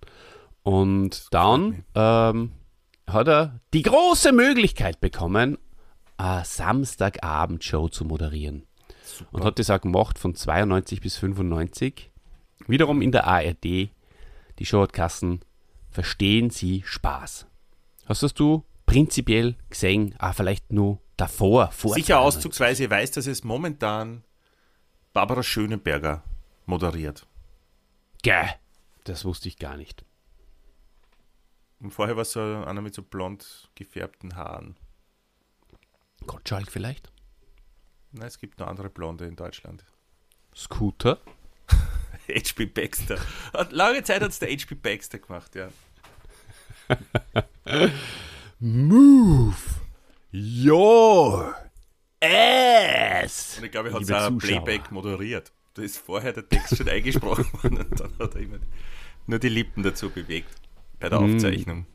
[0.63, 2.53] Und dann ähm,
[3.07, 5.57] hat er die große Möglichkeit bekommen,
[6.19, 8.67] eine Samstagabendshow zu moderieren.
[9.31, 12.11] Und hat das auch gemacht von 92 bis 95.
[12.67, 13.65] Wiederum in der ARD.
[14.59, 15.41] Die Show hat Kassen.
[15.91, 17.47] Verstehen Sie Spaß.
[18.07, 20.15] Hast das du prinzipiell gesehen?
[20.19, 22.15] Ah, vielleicht nur davor, vor Sicher 92.
[22.15, 24.25] auszugsweise, ich weiß, dass es momentan
[25.13, 26.23] Barbara Schönenberger
[26.67, 27.27] moderiert.
[28.23, 28.49] Gäh,
[29.05, 30.05] das wusste ich gar nicht.
[31.81, 34.77] Und vorher war es so einer mit so blond gefärbten Haaren.
[36.27, 37.11] Gottschalk vielleicht?
[38.13, 39.85] Nein, es gibt noch andere Blonde in Deutschland.
[40.55, 41.19] Scooter?
[42.29, 42.67] H.P.
[42.67, 43.19] Baxter.
[43.71, 44.75] Lange Zeit hat es der H.P.
[44.75, 45.69] Baxter gemacht, ja.
[48.61, 49.57] Move
[50.33, 51.55] your
[52.21, 53.57] ass!
[53.59, 54.39] Und ich glaube, er hat Zuschauer.
[54.39, 55.53] Playback moderiert.
[55.75, 58.59] Da ist vorher der Text schon eingesprochen worden und dann hat er immer
[59.27, 60.55] nur die Lippen dazu bewegt
[61.01, 61.35] bei der Mm.
[61.35, 61.87] Aufzeichnung.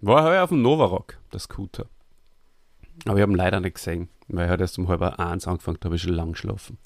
[0.00, 1.86] War heuer auf dem Novarock, der Scooter.
[3.06, 5.78] Aber ich habe ihn leider nicht gesehen, weil er hat erst um halb eins angefangen,
[5.80, 6.78] da habe ich schon lang geschlafen.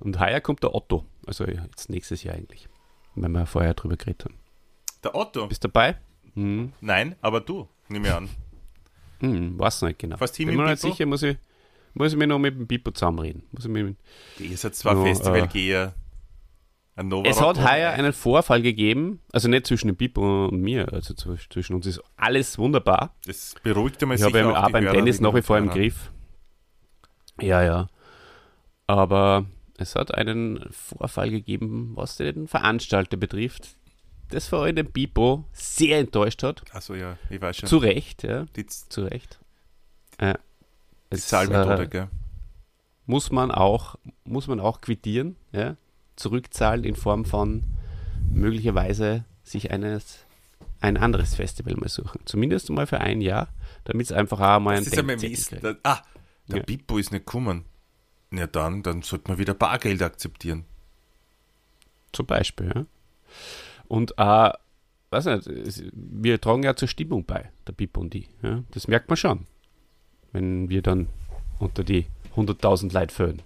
[0.00, 2.68] Und heuer kommt der Otto, also jetzt nächstes Jahr eigentlich,
[3.14, 4.34] wenn wir vorher drüber geredet haben.
[5.02, 5.46] Der Otto?
[5.46, 5.96] Bist du dabei?
[6.34, 8.28] Hm, Nein, aber du, nimm mir an.
[9.20, 10.16] hm, weiß nicht genau.
[10.16, 11.36] Fast Bin mir nicht sicher, muss ich,
[11.94, 13.42] muss ich mir noch mit dem Pipo zusammenreden.
[13.50, 13.96] Muss ich mit,
[14.38, 15.94] Ihr seid zwar Festivalgeher.
[17.00, 21.14] Nova Es hat heuer einen Vorfall gegeben, also nicht zwischen dem Pipo und mir, also
[21.14, 23.14] zw- zwischen uns ist alles wunderbar.
[23.24, 25.74] Das beruhigt einmal Ich habe auch auch beim Dennis nach wie vor im Hörer.
[25.74, 26.10] Griff.
[27.40, 27.88] Ja, ja.
[28.86, 33.76] Aber es hat einen Vorfall gegeben, was den Veranstalter betrifft,
[34.30, 36.62] das vor allem den Pipo sehr enttäuscht hat.
[36.72, 37.68] Achso, ja, ich weiß schon.
[37.68, 39.38] Zu Recht, ja, die zu Recht.
[40.18, 40.34] Äh,
[41.12, 42.08] die es, Zahlmethode, äh, gell?
[43.06, 45.76] muss man auch, muss man auch quittieren, ja,
[46.16, 47.64] zurückzahlen in Form von
[48.30, 50.26] möglicherweise sich eines
[50.80, 52.20] ein anderes Festival mal suchen.
[52.24, 53.48] Zumindest mal für ein Jahr,
[53.84, 55.60] damit es einfach auch mal ein Das ist wissen.
[55.60, 55.64] kriegt.
[55.64, 56.02] Da, ah,
[56.48, 56.62] der Ja.
[56.64, 57.64] Pippo ist nicht gekommen.
[58.32, 60.64] Ja, dann, dann sollte man wieder Bargeld akzeptieren.
[62.12, 62.86] Zum Beispiel, ja.
[63.86, 64.50] Und äh,
[65.10, 68.28] weiß nicht, wir tragen ja zur Stimmung bei, der Pippo und die.
[68.42, 68.62] Ja?
[68.72, 69.46] Das merkt man schon,
[70.32, 71.08] wenn wir dann
[71.58, 73.42] unter die 100.000 Leute füllen.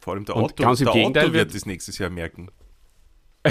[0.00, 2.10] Vor allem der Und Otto, ganz im der Gegenteil Otto wird wird- das nächstes Jahr
[2.10, 2.50] merken.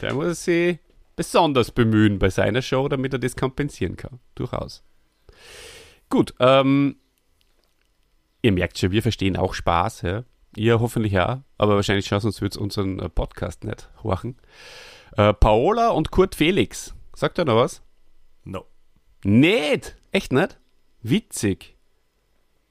[0.00, 0.78] Der muss sich
[1.16, 4.20] besonders bemühen bei seiner Show, damit er das kompensieren kann.
[4.34, 4.82] Durchaus.
[6.08, 6.96] Gut, ähm,
[8.46, 10.24] ihr merkt schon, wir verstehen auch Spaß, ja.
[10.56, 14.36] Ihr hoffentlich auch, aber wahrscheinlich schon, sonst wird unseren äh, Podcast nicht horchen.
[15.16, 16.94] Äh, Paola und Kurt Felix.
[17.14, 17.82] Sagt er noch was?
[18.44, 18.64] No.
[19.22, 19.96] Nicht!
[20.12, 20.58] Echt nicht?
[21.02, 21.76] Witzig.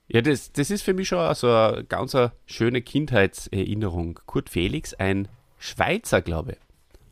[0.08, 4.18] Ja, das, das ist für mich schon so eine ganz eine schöne Kindheitserinnerung.
[4.26, 6.58] Kurt Felix, ein Schweizer, glaube ich.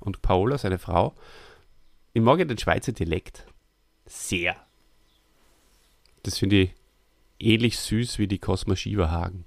[0.00, 1.14] und Paola, seine Frau.
[2.12, 3.46] Ich mag ja den Schweizer Dialekt
[4.06, 4.56] sehr.
[6.22, 6.74] Das finde ich
[7.45, 9.45] ähnlich süß wie die Cosma Schieberhagen.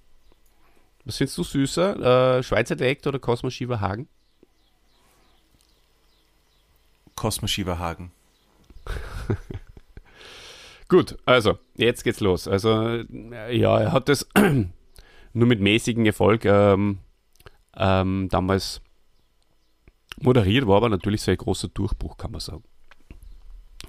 [1.05, 2.37] Was findest du süßer?
[2.37, 4.07] Äh, Schweizer Dialekt oder Cosma Schieberhagen?
[7.15, 8.11] Cosmo Schieberhagen.
[10.89, 12.47] Gut, also, jetzt geht's los.
[12.47, 14.27] Also, äh, ja, er hat das
[15.33, 16.99] nur mit mäßigem Erfolg ähm,
[17.75, 18.81] ähm, damals
[20.19, 22.63] moderiert, war aber natürlich ein großer Durchbruch, kann man sagen.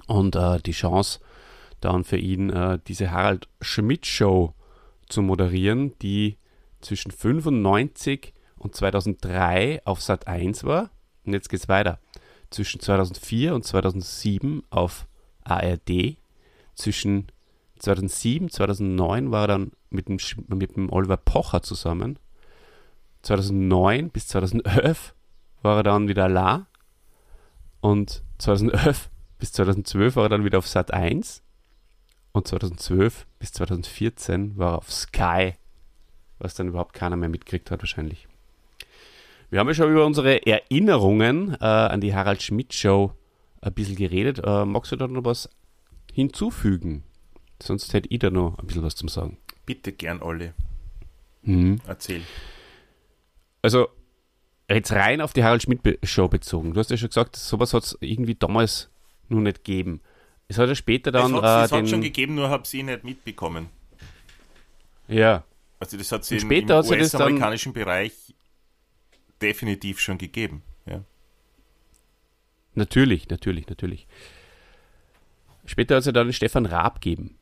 [0.07, 1.19] Und äh, die Chance
[1.81, 4.53] dann für ihn, äh, diese Harald Schmidt Show
[5.07, 6.37] zu moderieren, die
[6.81, 10.91] zwischen 95 und 2003 auf Sat 1 war.
[11.25, 11.99] Und jetzt geht's weiter.
[12.49, 15.07] Zwischen 2004 und 2007 auf
[15.43, 16.17] ARD.
[16.75, 17.27] Zwischen
[17.79, 20.17] 2007, 2009 war er dann mit dem,
[20.47, 22.19] mit dem Oliver Pocher zusammen.
[23.21, 25.13] 2009 bis 2011
[25.61, 26.67] war er dann wieder la.
[27.81, 31.43] Und 2011 bis 2012 war er dann wieder auf Sat 1.
[32.31, 35.53] Und 2012 bis 2014 war er auf Sky,
[36.37, 38.27] was dann überhaupt keiner mehr mitgekriegt hat wahrscheinlich.
[39.49, 43.13] Wir haben ja schon über unsere Erinnerungen äh, an die Harald Schmidt Show
[43.61, 44.39] ein bisschen geredet.
[44.43, 45.49] Äh, magst du da noch was
[46.13, 47.03] hinzufügen?
[47.61, 49.37] Sonst hätte ich da noch ein bisschen was zum Sagen.
[49.65, 50.51] Bitte gern, Olli.
[51.41, 51.81] Mhm.
[51.87, 52.21] Erzähl.
[53.61, 53.89] Also,
[54.69, 56.73] jetzt rein auf die Harald Schmidt Show bezogen.
[56.73, 58.89] Du hast ja schon gesagt, sowas hat es irgendwie damals
[59.29, 60.01] noch nicht gegeben.
[60.49, 62.83] Es hat ja später dann es hat, es äh, hat schon gegeben, nur habe sie
[62.83, 63.69] nicht mitbekommen.
[65.07, 65.43] ja,
[65.79, 68.33] Also das hat sie im, im US-amerikanischen Bereich
[69.41, 70.63] definitiv schon gegeben.
[70.85, 71.03] Ja.
[72.73, 74.07] Natürlich, natürlich, natürlich.
[75.65, 77.37] Später hat es ja dann Stefan Raab gegeben.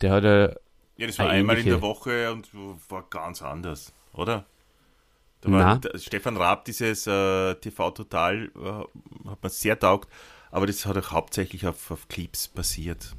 [0.00, 0.48] Der hat ja,
[0.96, 2.48] ja, das war einmal in der Woche und
[2.90, 4.46] war ganz anders, oder?
[5.42, 10.08] Da war Stefan Raab, dieses äh, TV Total, äh, hat mir sehr taugt,
[10.52, 13.16] aber das hat auch hauptsächlich auf, auf Clips basiert.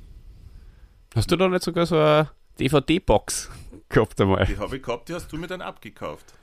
[1.13, 2.29] hast du da nicht sogar so eine
[2.59, 3.49] DVD-Box
[3.89, 4.45] gehabt einmal?
[4.45, 6.33] Die habe ich gehabt, die hast du mir dann abgekauft.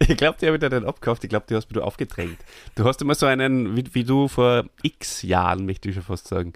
[0.00, 1.22] Ich glaube, die habe ich dir nicht abgekauft.
[1.22, 2.38] Ich glaube, die hast du aufgedrängt.
[2.74, 6.26] Du hast immer so einen, wie, wie du vor x Jahren, möchte ich schon fast
[6.26, 6.52] sagen,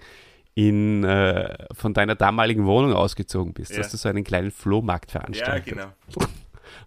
[0.55, 3.71] in, äh, von deiner damaligen Wohnung ausgezogen bist.
[3.71, 3.79] Ja.
[3.79, 5.65] Hast du so einen kleinen Flohmarkt veranstaltet.
[5.73, 5.87] genau.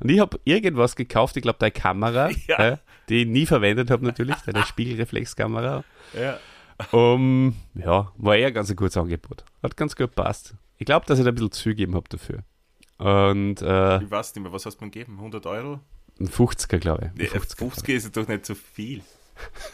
[0.00, 2.58] Und ich habe irgendwas gekauft, ich glaube, deine Kamera, Ja.
[2.72, 2.76] äh,
[3.08, 5.84] die ich nie verwendet habe natürlich, deine Spiegelreflexkamera.
[6.18, 6.38] Ja.
[6.92, 9.44] Um, ja, war eher ganz ein gutes Angebot.
[9.62, 10.54] Hat ganz gut passt.
[10.76, 12.44] Ich glaube, dass ich da ein bisschen zugegeben habe dafür.
[12.98, 15.14] Und äh, Ich weiß nicht mehr, was hast du mir gegeben?
[15.16, 15.80] 100 Euro?
[16.20, 17.32] ein 50er, glaube ich.
[17.34, 17.56] Ein 50er.
[17.58, 19.02] 50 ist doch nicht so viel.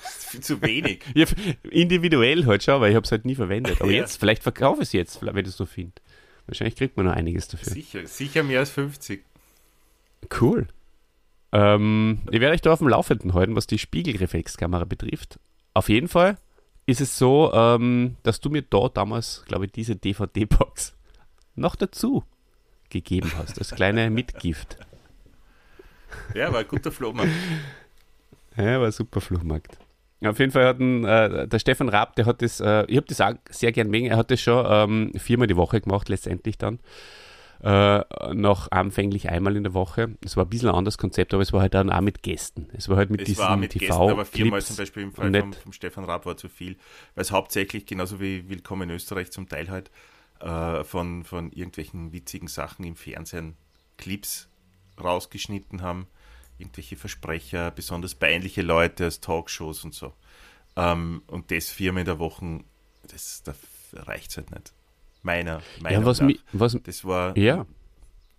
[0.03, 1.03] Das ist viel zu wenig.
[1.15, 1.25] Ja,
[1.71, 3.81] individuell halt schon, weil ich habe es halt nie verwendet.
[3.81, 4.01] Aber Ja.
[4.01, 5.93] jetzt, vielleicht verkaufe ich es jetzt, wenn ich es so finde.
[6.47, 7.73] Wahrscheinlich kriegt man noch einiges dafür.
[7.73, 9.25] Sicher, sicher mehr als 50.
[10.41, 10.67] Cool.
[11.55, 15.39] Ähm, ich werde euch da auf dem Laufenden halten, was die Spiegelreflexkamera betrifft.
[15.73, 16.37] Auf jeden Fall
[16.85, 20.95] ist es so, ähm, dass du mir da damals, glaube ich, diese DVD-Box
[21.55, 22.25] noch dazu
[22.91, 24.79] gegeben hast, als kleine Mitgift.
[26.35, 27.33] Ja, war ein guter Flohmarkt.
[28.57, 29.79] Ja, war ein super Flohmarkt.
[30.25, 33.07] Auf jeden Fall hat ein, äh, der Stefan Raab, der hat das, äh, ich habe
[33.09, 36.57] das auch sehr gern wegen, er hat das schon ähm, viermal die Woche gemacht, letztendlich
[36.57, 36.79] dann.
[37.63, 40.17] Äh, noch anfänglich einmal in der Woche.
[40.23, 42.69] Es war ein bisschen ein anderes Konzept, aber es war halt dann auch mit Gästen.
[42.75, 45.03] Es war halt mit Es diesen war mit Gästen, TV aber viermal Clips zum Beispiel
[45.05, 46.77] im Fall vom, vom Stefan Raab war zu viel,
[47.15, 49.91] weil es hauptsächlich, genauso wie Willkommen in Österreich zum Teil halt,
[50.41, 53.57] äh, von, von irgendwelchen witzigen Sachen im Fernsehen
[53.97, 54.49] Clips
[55.03, 56.07] rausgeschnitten haben,
[56.59, 60.13] irgendwelche Versprecher, besonders peinliche Leute aus Talkshows und so.
[60.77, 62.61] Ähm, und das viermal in der Woche,
[63.09, 63.55] das, da
[63.95, 64.74] reicht halt nicht.
[65.25, 66.27] Meiner, meiner Ja, was, nach.
[66.29, 67.67] mi, was, Das war, ja,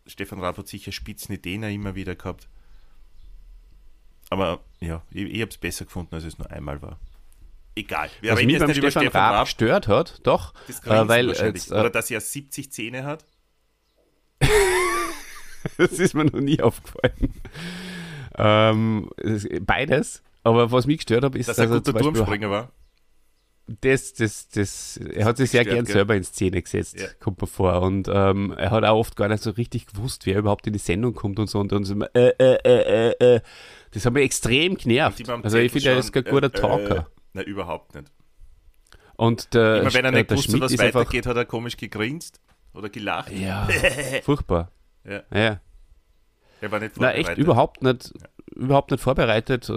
[0.08, 2.48] Stefan Raab hat sicher spitzen Ideen immer wieder gehabt.
[4.30, 7.00] Aber ja, ich, ich habe es besser gefunden, als es nur einmal war.
[7.76, 8.10] Egal.
[8.22, 9.46] Wir was mich beim Stefan Stefan Raab Raab.
[9.46, 13.26] gestört hat, doch, Das äh, weil jetzt, äh, Oder dass er 70 Zähne hat.
[15.78, 17.34] das ist mir noch nie aufgefallen.
[18.38, 20.22] Ähm, es- beides.
[20.44, 22.72] Aber was mich gestört hat, ist, Dass er ein er guter Turmspringer war.
[23.68, 25.94] Das, das, das, er hat sich sehr gern gell?
[25.94, 27.08] selber in Szene gesetzt, Ja.
[27.20, 27.82] kommt mir vor.
[27.82, 30.80] Und ähm, er hat auch oft gar nicht so richtig gewusst, wer überhaupt in die
[30.80, 31.60] Sendung kommt und so.
[31.60, 33.42] Und dann so äh, äh, äh, äh, äh.
[33.92, 35.28] Das hat mich extrem genervt.
[35.44, 36.98] Also ich finde, er ist kein guter äh, Talker.
[36.98, 37.04] Äh,
[37.34, 38.12] nein, überhaupt nicht.
[39.16, 42.42] Und der, Immer wenn er nicht der wusste, was weitergeht, hat er komisch gegrinst
[42.74, 43.32] oder gelacht.
[43.32, 43.68] ja,
[44.24, 44.72] furchtbar.
[45.06, 45.24] Ja.
[45.34, 45.62] Ja.
[46.62, 47.30] Er war nicht Na, vorbereitet.
[47.30, 48.14] echt überhaupt nicht,
[48.54, 49.72] überhaupt nicht vorbereitet.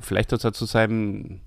[0.00, 1.40] Vielleicht hat halt zu seinem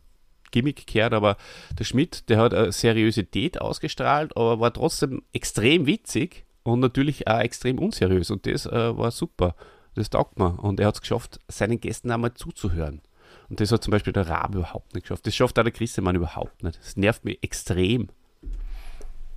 [0.51, 1.37] Gimmick gekehrt, aber
[1.77, 7.39] der Schmidt, der hat eine Seriosität ausgestrahlt, aber war trotzdem extrem witzig und natürlich auch
[7.39, 8.31] extrem unseriös.
[8.31, 9.55] Und das äh, war super.
[9.95, 10.61] Das taugt mir.
[10.61, 13.01] Und er hat es geschafft, seinen Gästen einmal zuzuhören.
[13.49, 15.25] Und das hat zum Beispiel der Rabe überhaupt nicht geschafft.
[15.25, 16.79] Das schafft auch der Grissemann überhaupt nicht.
[16.79, 18.09] Das nervt mich extrem.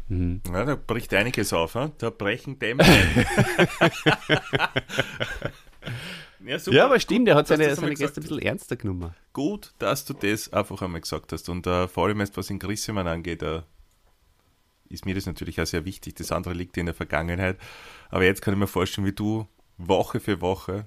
[0.09, 0.43] Mhm.
[0.53, 1.93] Ja, da bricht einiges auf, hm?
[1.99, 2.85] da brechen Dämme.
[6.45, 6.77] ja, super.
[6.77, 9.15] Ja, aber stimmt, der hat seine, seine Gäste ein bisschen ernster genommen.
[9.33, 11.49] Gut, dass du das einfach einmal gesagt hast.
[11.49, 13.63] Und äh, vor allem was in Grissemann angeht, äh,
[14.89, 16.15] ist mir das natürlich auch sehr wichtig.
[16.15, 17.59] Das andere liegt in der Vergangenheit.
[18.09, 19.47] Aber jetzt kann ich mir vorstellen, wie du
[19.79, 20.87] Woche für Woche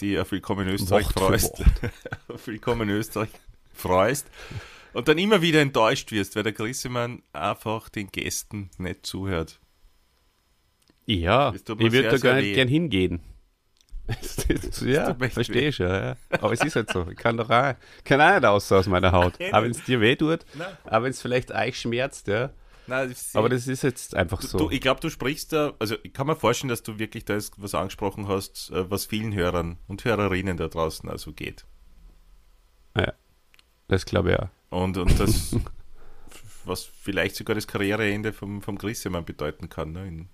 [0.00, 1.62] die auf Willkommen in Österreich freust.
[2.28, 3.30] auf Willkommen Österreich
[3.72, 4.28] freust.
[4.92, 9.60] Und dann immer wieder enttäuscht wirst, weil der Grissemann einfach den Gästen nicht zuhört.
[11.06, 13.20] Ja, ich würde da gar nicht gern hingehen.
[14.84, 15.86] Ja, verstehe ich schon.
[15.88, 16.16] Ja.
[16.30, 17.06] Aber es ist halt so.
[17.10, 19.38] Ich kann doch auch, kann auch nicht raus aus meiner Haut.
[19.38, 20.68] Ja, Aber wenn es dir weh tut, Nein.
[20.84, 22.50] aber wenn es vielleicht euch schmerzt, ja.
[22.86, 24.56] Nein, Aber das ist jetzt einfach so.
[24.56, 27.36] Du, ich glaube, du sprichst da, also ich kann mir vorstellen, dass du wirklich da
[27.58, 31.66] was angesprochen hast, äh, was vielen Hörern und Hörerinnen da draußen also geht.
[32.96, 33.12] ja,
[33.88, 34.48] das glaube ich auch.
[34.70, 35.54] Und, und das,
[36.64, 39.92] was vielleicht sogar das Karriereende vom, vom Grissemann bedeuten kann.
[39.92, 40.08] Ne?
[40.08, 40.28] In,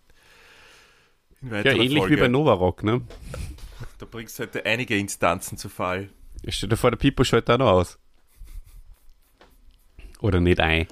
[1.43, 2.16] in Ja, ähnlich Folge.
[2.16, 3.01] wie bei Novarock, ne?
[3.99, 6.11] Da bringst du heute einige Instanzen zu Fall.
[6.43, 7.99] Ich stell dir vor, der Pipo schaut da noch aus.
[10.20, 10.87] Oder nicht ein.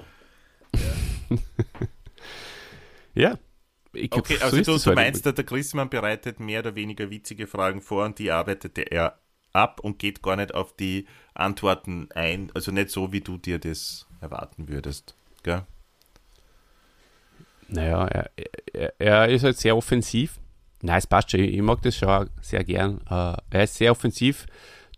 [3.15, 3.39] Ja.
[3.95, 4.95] Ich glaub, Okay, so also du, du halt.
[4.97, 9.19] meinst, der Grissemann bereitet mehr oder weniger witzige Fragen vor und die arbeitete er
[9.53, 12.51] ab und geht gar nicht auf die Antworten ein.
[12.55, 15.15] Also nicht so, wie du dir das erwarten würdest.
[15.43, 15.67] Gell?
[17.69, 18.31] Naja, er,
[18.73, 20.39] er, er ist halt sehr offensiv.
[20.83, 21.41] Nein, es passt schon.
[21.41, 23.01] Ich, ich mag das schon sehr gern.
[23.09, 24.47] Äh, er ist sehr offensiv.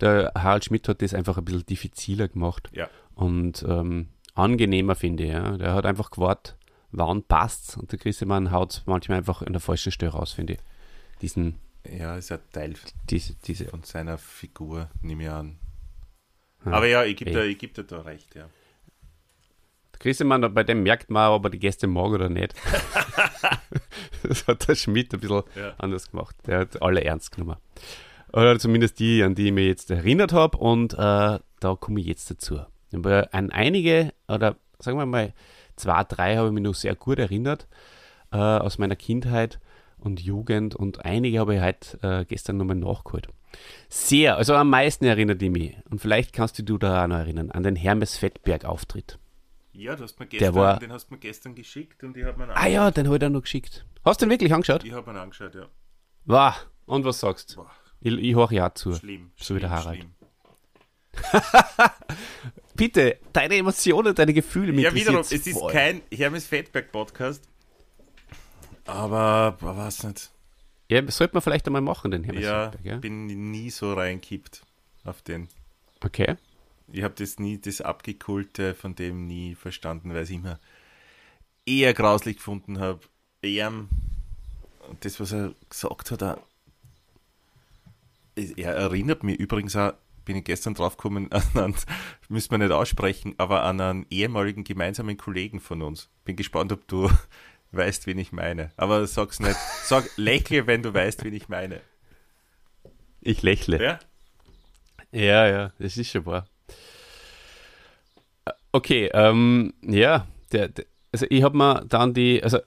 [0.01, 2.69] Der Harald Schmidt hat das einfach ein bisschen diffiziler gemacht.
[2.73, 2.89] Ja.
[3.15, 5.31] Und ähm, angenehmer, finde ich.
[5.31, 5.57] Ja.
[5.57, 6.57] Der hat einfach gewartet,
[6.91, 10.59] wann passt Und der Grissemann haut manchmal einfach an der falschen Stelle raus, finde ich.
[11.23, 11.55] Diesen,
[11.89, 12.75] Ja, ist ein Teil
[13.11, 13.67] diese, diese.
[13.67, 15.59] von seiner Figur, nehme ich an.
[16.65, 16.73] Ja.
[16.73, 17.35] Aber ja, ich gebe Eh.
[17.35, 18.49] dir, ich geb dir da recht, ja.
[19.93, 22.55] Der Grissemann, bei dem merkt man, ob er die Gäste mag oder nicht.
[24.29, 25.75] das hat der Schmidt ein bisschen Ja.
[25.79, 26.37] anders gemacht.
[26.47, 27.57] Der hat alle ernst genommen.
[28.33, 30.59] Oder zumindest die, an die ich mich jetzt erinnert habe.
[30.59, 32.61] Und äh, da komme ich jetzt dazu.
[32.93, 35.33] Aber an einige, oder sagen wir mal,
[35.77, 37.67] zwei, drei habe ich mich noch sehr gut erinnert
[38.33, 39.61] äh, aus meiner Kindheit
[39.99, 40.75] und Jugend.
[40.75, 43.29] Und einige habe ich halt äh, gestern nochmal nachgeholt.
[43.89, 45.77] Sehr, also am meisten erinnert ich mich.
[45.89, 49.19] Und vielleicht kannst du dich da auch noch erinnern, an den Hermes Fettberg-Auftritt.
[49.77, 52.25] Ja, du hast mir Der gestern, war- den hast du mir gestern geschickt und ich
[52.25, 53.85] habe mir Ah ja, den habe ich dann noch geschickt.
[54.05, 54.85] Hast du den wirklich angeschaut?
[54.85, 55.67] Ich habe mir angeschaut, ja.
[56.27, 56.55] Wow.
[56.87, 57.67] Und was sagst du?
[58.01, 58.95] Ich, ich höre ja zu.
[58.95, 59.33] schlimm.
[59.37, 59.99] So wie der schlimm, Harald.
[59.99, 60.15] schlimm.
[62.77, 65.73] Bitte, deine Emotionen, deine Gefühle mich Ja, wiederum, es interessiert's ist voll.
[65.73, 67.45] kein Hermes Fettberg Podcast.
[68.87, 69.19] Aber,
[69.61, 70.31] aber was nicht.
[70.91, 72.97] Ja, das sollte man vielleicht einmal machen, den Hermes Ja, Fettberg, ja?
[72.99, 74.63] bin nie so reinkippt
[75.05, 75.49] auf den.
[76.05, 76.37] Okay.
[76.93, 80.61] Ich habe das nie, das Abgekulte von dem nie verstanden, weil ich immer
[81.67, 83.01] eher grauslich gefunden habe.
[83.43, 83.73] Eher
[85.01, 86.39] das, was er gesagt hat, auch,
[88.37, 91.75] er erinnert mich übrigens auch, bin ich gestern draufgekommen, an einen,
[92.29, 96.09] müssen wir nicht aussprechen, aber an einen ehemaligen gemeinsamen Kollegen von uns.
[96.25, 97.11] Bin gespannt, ob du
[97.73, 98.73] weißt, wen ich meine.
[98.77, 99.57] Aber sag's nicht.
[99.85, 101.81] Sag, lächle, wenn du weißt, wen ich meine.
[103.21, 103.83] Ich lächle.
[103.83, 103.99] Ja?
[105.13, 106.47] Ja, ja, das ist schon wahr.
[108.75, 112.59] Äh, Okay, ähm, ja, der, der, also ich habe mir dann die, also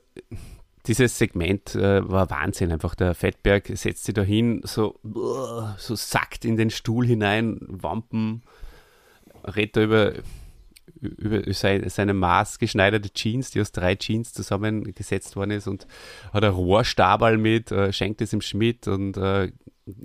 [0.86, 2.96] dieses Segment äh, war Wahnsinn einfach.
[2.96, 8.44] Der Fettberg setzt sich da hin, so, uah, so sackt in den Stuhl hinein, Wampen,
[9.44, 10.14] redet da über,
[11.02, 15.88] über seine, seine maßgeschneiderte Jeans, die aus drei Jeans zusammengesetzt worden ist und
[16.32, 19.52] hat ein Rohrstabal mit, äh, schenkt es im Schmidt und äh,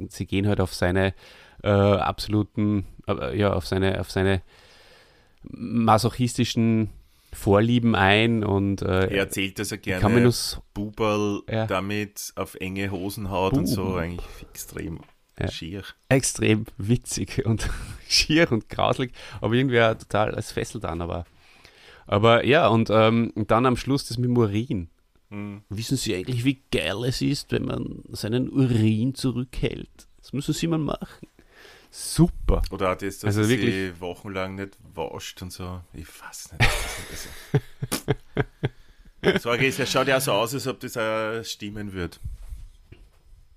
[0.08, 1.14] sie gehen halt auf seine
[1.62, 4.42] äh, absoluten, äh, ja, auf seine, auf seine
[5.42, 6.90] masochistischen
[7.34, 11.66] Vorlieben ein und äh, Er erzählt, er kann mir gerne so, Buberl Ja.
[11.66, 13.96] damit auf enge Hosen haut und so.
[13.96, 15.00] Eigentlich extrem
[15.40, 15.50] Ja.
[15.50, 15.82] schier.
[16.10, 17.70] extrem witzig und
[18.06, 21.00] schier und grauslig, aber irgendwie auch total als fesselt an.
[21.00, 21.24] Aber,
[22.06, 24.88] aber ja, und ähm, dann am Schluss das mit dem Urin.
[25.30, 25.62] Hm.
[25.70, 29.88] Wissen Sie eigentlich, wie geil es ist, wenn man seinen Urin zurückhält?
[30.18, 31.26] Das müssen Sie mal machen.
[31.94, 32.62] Super.
[32.70, 35.82] Oder auch das, dass Also wirklich- sie wochenlang nicht wascht und so.
[35.92, 36.70] Ich weiß nicht.
[39.22, 42.18] Also, Sorge ist, er schaut ja so aus, als ob das auch stimmen wird.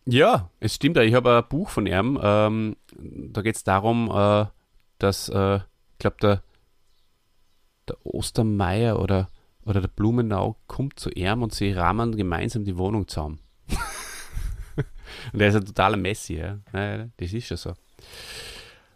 [0.05, 0.97] Ja, es stimmt.
[0.97, 2.19] Ich habe ein Buch von ihm.
[2.21, 4.45] Ähm, da geht es darum, äh,
[4.99, 6.43] dass, äh, ich glaube, der,
[7.88, 9.29] der Ostermeier oder,
[9.63, 13.39] oder der Blumenau kommt zu ihm und sie rahmen gemeinsam die Wohnung zusammen.
[15.31, 16.59] und er ist ein totaler Messi, ja.
[16.73, 17.07] ja.
[17.15, 17.73] Das ist schon so.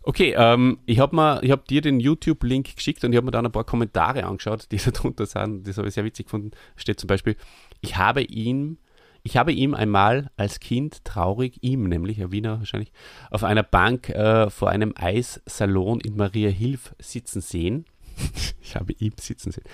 [0.01, 3.51] Okay, ähm, ich habe hab dir den YouTube-Link geschickt und ich habe mir dann ein
[3.51, 5.67] paar Kommentare angeschaut, die da drunter sind.
[5.67, 6.51] Das habe ich sehr witzig gefunden.
[6.77, 7.35] Steht zum Beispiel,
[7.81, 8.77] ich habe ihm,
[9.23, 12.91] ich habe ihm einmal als Kind traurig, ihm nämlich, ein Wiener wahrscheinlich,
[13.29, 17.85] auf einer Bank äh, vor einem Eissalon in Maria Hilf sitzen sehen.
[18.61, 19.65] ich habe ihm sitzen sehen.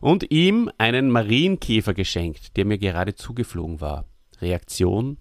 [0.00, 4.06] Und ihm einen Marienkäfer geschenkt, der mir gerade zugeflogen war.
[4.40, 5.18] Reaktion,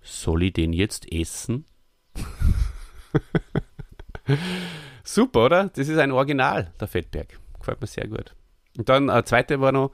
[0.00, 1.66] soll ich den jetzt essen?
[5.04, 5.70] Super, oder?
[5.74, 7.38] Das ist ein Original, der Fettberg.
[7.58, 8.34] Gefällt mir sehr gut.
[8.78, 9.92] Und dann, äh, zweite war noch,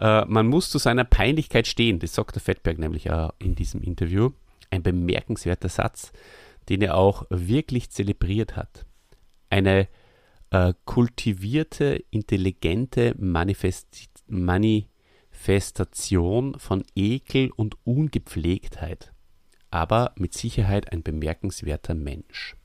[0.00, 1.98] äh, man muss zu seiner Peinlichkeit stehen.
[1.98, 4.30] Das sagt der Fettberg nämlich auch in diesem Interview.
[4.70, 6.12] Ein bemerkenswerter Satz,
[6.68, 8.84] den er auch wirklich zelebriert hat.
[9.50, 9.88] Eine
[10.50, 13.86] äh, kultivierte, intelligente Manifest
[14.28, 19.12] Manifestation von Ekel und Ungepflegtheit,
[19.70, 22.56] aber mit Sicherheit ein bemerkenswerter Mensch.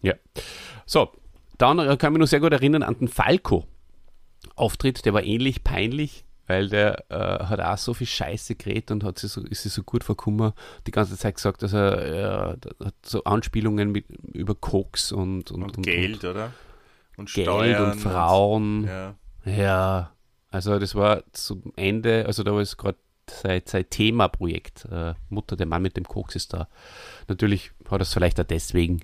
[0.00, 0.14] Ja.
[0.86, 1.12] So,
[1.58, 5.62] dann äh, kann ich mich noch sehr gut erinnern an den Falco-Auftritt, der war ähnlich
[5.62, 9.62] peinlich, weil der äh, hat auch so viel Scheiße geredet und hat sich so, ist
[9.62, 10.54] sich so gut verkummer
[10.86, 15.62] die ganze Zeit gesagt, dass er äh, hat so Anspielungen mit, über Koks und, und,
[15.62, 16.52] Und, und Geld, und oder?
[17.16, 17.92] Und Geld Steuern.
[17.92, 18.84] und Frauen.
[18.84, 19.14] ja.
[19.44, 20.12] Ja,
[20.50, 22.98] also das war zum Ende, also da war es gerade
[23.32, 24.86] sein, sein Themaprojekt.
[24.90, 26.68] Äh, Mutter, der Mann mit dem Koks ist da.
[27.28, 29.00] Natürlich hat er es vielleicht auch deswegen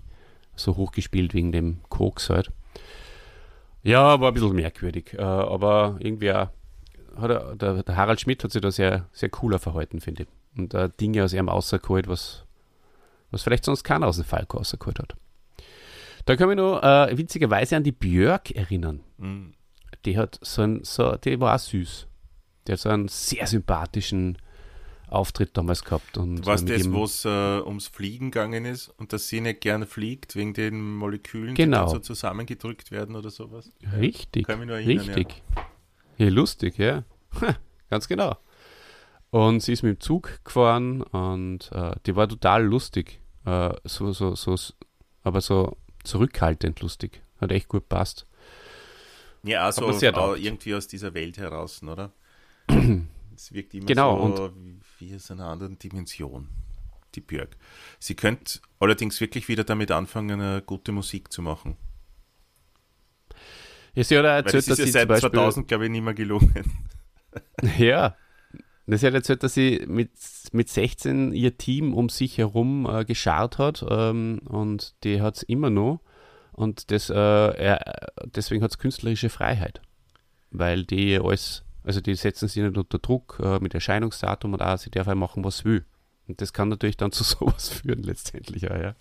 [0.57, 2.51] so hochgespielt, wegen dem Koks halt.
[3.83, 5.15] Ja, war ein bisschen merkwürdig.
[5.15, 6.49] Äh, aber irgendwie auch,
[7.17, 10.29] hat er, der, der Harald Schmidt hat sich da sehr, sehr cooler verhalten, finde ich.
[10.59, 12.45] Und äh, Dinge aus ihm rausgeholt, was,
[13.31, 15.15] was vielleicht sonst keiner aus dem Falco rausgeholt hat.
[16.25, 19.55] Da kann ich noch äh, witzigerweise an die Björk erinnern Mhm.
[20.05, 22.07] die hat so ein, so, die war auch süß.
[22.69, 24.39] Die hat so einen sehr sympathischen
[25.09, 26.19] Auftritt damals gehabt.
[26.19, 29.41] Und Was so mit das, wo es äh, ums Fliegen gegangen ist und dass sie
[29.41, 31.79] nicht gerne fliegt wegen den Molekülen, Genau.
[31.79, 33.71] die dann so zusammengedrückt werden oder sowas?
[33.99, 35.43] Richtig, Kann mich nur erinnern, richtig.
[36.19, 36.29] Ja.
[36.29, 37.05] lustig, ja.
[37.91, 38.37] Ganz genau.
[39.31, 43.21] Und sie ist mit dem Zug gefahren und äh, die war total lustig.
[43.45, 44.57] Äh, so, so, so,
[45.23, 47.23] aber so zurückhaltend lustig.
[47.41, 48.27] Hat echt gut passt.
[49.43, 52.13] Ja, also irgendwie aus dieser Welt heraus, oder?
[53.35, 54.53] Es wirkt immer Genau, so
[54.99, 56.49] wie aus einer anderen Dimension,
[57.15, 57.57] die Björk.
[58.01, 61.77] Sie könnte allerdings wirklich wieder damit anfangen, eine gute Musik zu machen.
[63.95, 65.91] Ja, sie hat Weil erzählt, das ist sie ja zum seit Beispiel 2000, glaube ich,
[65.91, 66.65] nicht mehr gelungen.
[67.79, 68.17] Ja.
[68.87, 70.11] Das hat erzählt, dass sie mit,
[70.53, 75.43] mit 16 ihr Team um sich herum äh, geschart hat ähm, und die hat es
[75.43, 76.01] immer noch.
[76.53, 79.83] Und das, äh, er, deswegen hat es künstlerische Freiheit.
[80.51, 84.77] Weil die alles, also die setzen sich nicht unter Druck äh, mit Erscheinungsdatum und auch,
[84.77, 85.87] sie darf einfach machen, was sie will.
[86.29, 88.95] Und das kann natürlich dann zu sowas führen, letztendlich auch, ja.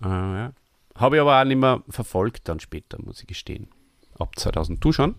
[0.00, 0.06] Äh,
[0.38, 0.52] ja.
[0.94, 3.68] Habe ich aber auch nicht mehr verfolgt dann später, muss ich gestehen.
[4.16, 4.82] Ab 2000.
[4.84, 5.16] Du schon?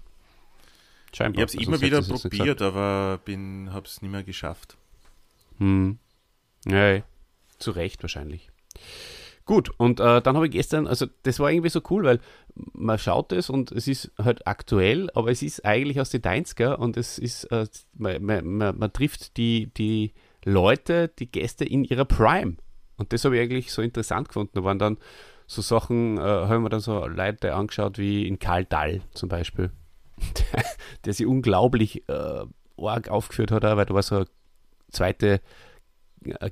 [1.13, 1.39] Scheinbar.
[1.39, 4.77] Ich habe es Also immer wieder probiert, aber bin, habe es nicht mehr geschafft.
[5.57, 5.99] hm.
[6.65, 7.01] Ja.
[7.59, 8.49] zu Recht wahrscheinlich.
[9.46, 12.20] Gut, und äh, dann habe ich gestern, also das war irgendwie so cool, weil
[12.74, 16.76] man schaut es und es ist halt aktuell, aber es ist eigentlich aus den 90er
[16.76, 17.66] und es ist, äh,
[17.98, 20.14] man, man, man, trifft die, die
[20.46, 22.58] Leute, die Gäste in ihrer Prime.
[22.98, 24.52] Und das habe ich eigentlich so interessant gefunden.
[24.54, 24.98] Da waren dann
[25.48, 29.72] so Sachen, äh, haben wir dann so Leute angeschaut wie in Karl Dall zum Beispiel,
[30.18, 30.64] der,
[31.06, 32.46] der sich unglaublich äh,
[32.78, 34.26] arg aufgeführt hat, weil da war so eine
[34.92, 35.42] zweite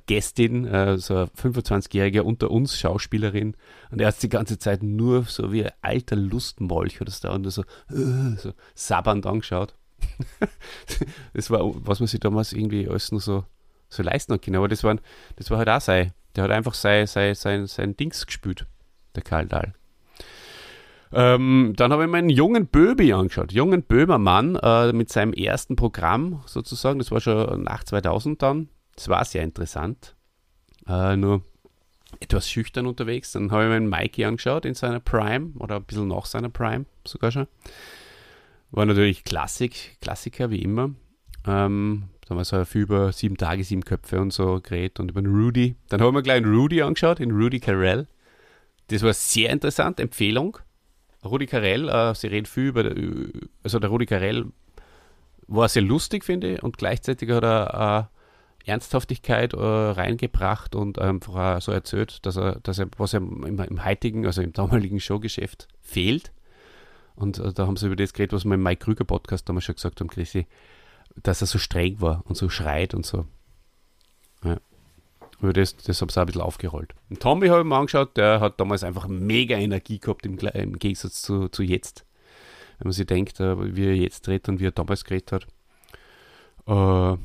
[0.06, 3.54] Gästin, äh, so eine 25-jährige unter uns Schauspielerin
[3.90, 7.48] und er hat die ganze Zeit nur so wie ein alter Lustmolch oder so und
[7.50, 9.74] so, äh, so sabbernd angeschaut.
[11.34, 13.44] das war, was man sich damals irgendwie alles nur so,
[13.88, 14.96] so leisten können, aber das war,
[15.36, 18.66] das war halt auch sein, der hat einfach sein, sein, sein, sein Dings gespielt,
[19.14, 19.74] der Karl Dahl.
[21.12, 23.52] Ähm, dann habe ich mir einen jungen Böbi angeschaut.
[23.52, 27.00] Jungen Böhmermann äh, mit seinem ersten Programm sozusagen.
[27.00, 28.68] Das war schon nach 2000 dann.
[29.00, 30.14] Das war sehr interessant.
[30.86, 31.40] Äh, nur
[32.20, 33.32] etwas schüchtern unterwegs.
[33.32, 36.84] Dann habe ich mir Mikey angeschaut in seiner Prime oder ein bisschen nach seiner Prime
[37.06, 37.46] sogar schon.
[38.72, 40.90] War natürlich Klassik, Klassiker wie immer.
[41.46, 45.12] Ähm, da haben wir so viel über sieben Tage, sieben Köpfe und so geredet und
[45.12, 45.76] über den Rudy.
[45.88, 48.06] Dann haben wir gleich einen Rudy angeschaut, den Rudy Carell.
[48.88, 50.58] Das war sehr interessant, Empfehlung.
[51.24, 52.84] Rudi Carell, äh, sie reden viel über,
[53.62, 54.52] also der Rudi Carell
[55.46, 58.19] war sehr lustig, finde ich, und gleichzeitig hat er äh,
[58.66, 63.58] Ernsthaftigkeit äh, reingebracht und einfach äh, so erzählt, dass er, dass er, was ihm im,
[63.58, 66.32] im heutigen, also im damaligen Showgeschäft fehlt.
[67.14, 69.64] Und äh, da haben sie über das geredet, was wir im Mike Krüger Podcast damals
[69.64, 70.46] schon gesagt haben, Chrissy,
[71.22, 73.26] dass er so streng war und so schreit und so.
[74.44, 74.58] Ja.
[75.40, 76.94] Aber das, das habe ich auch ein bisschen aufgerollt.
[77.08, 80.78] Und Tommy habe ich mir angeschaut, der hat damals einfach mega Energie gehabt im, im
[80.78, 82.04] Gegensatz zu, zu jetzt.
[82.78, 85.46] Wenn man sich denkt, äh, wie er jetzt dreht und wie er damals geredet hat.
[86.66, 87.18] Äh,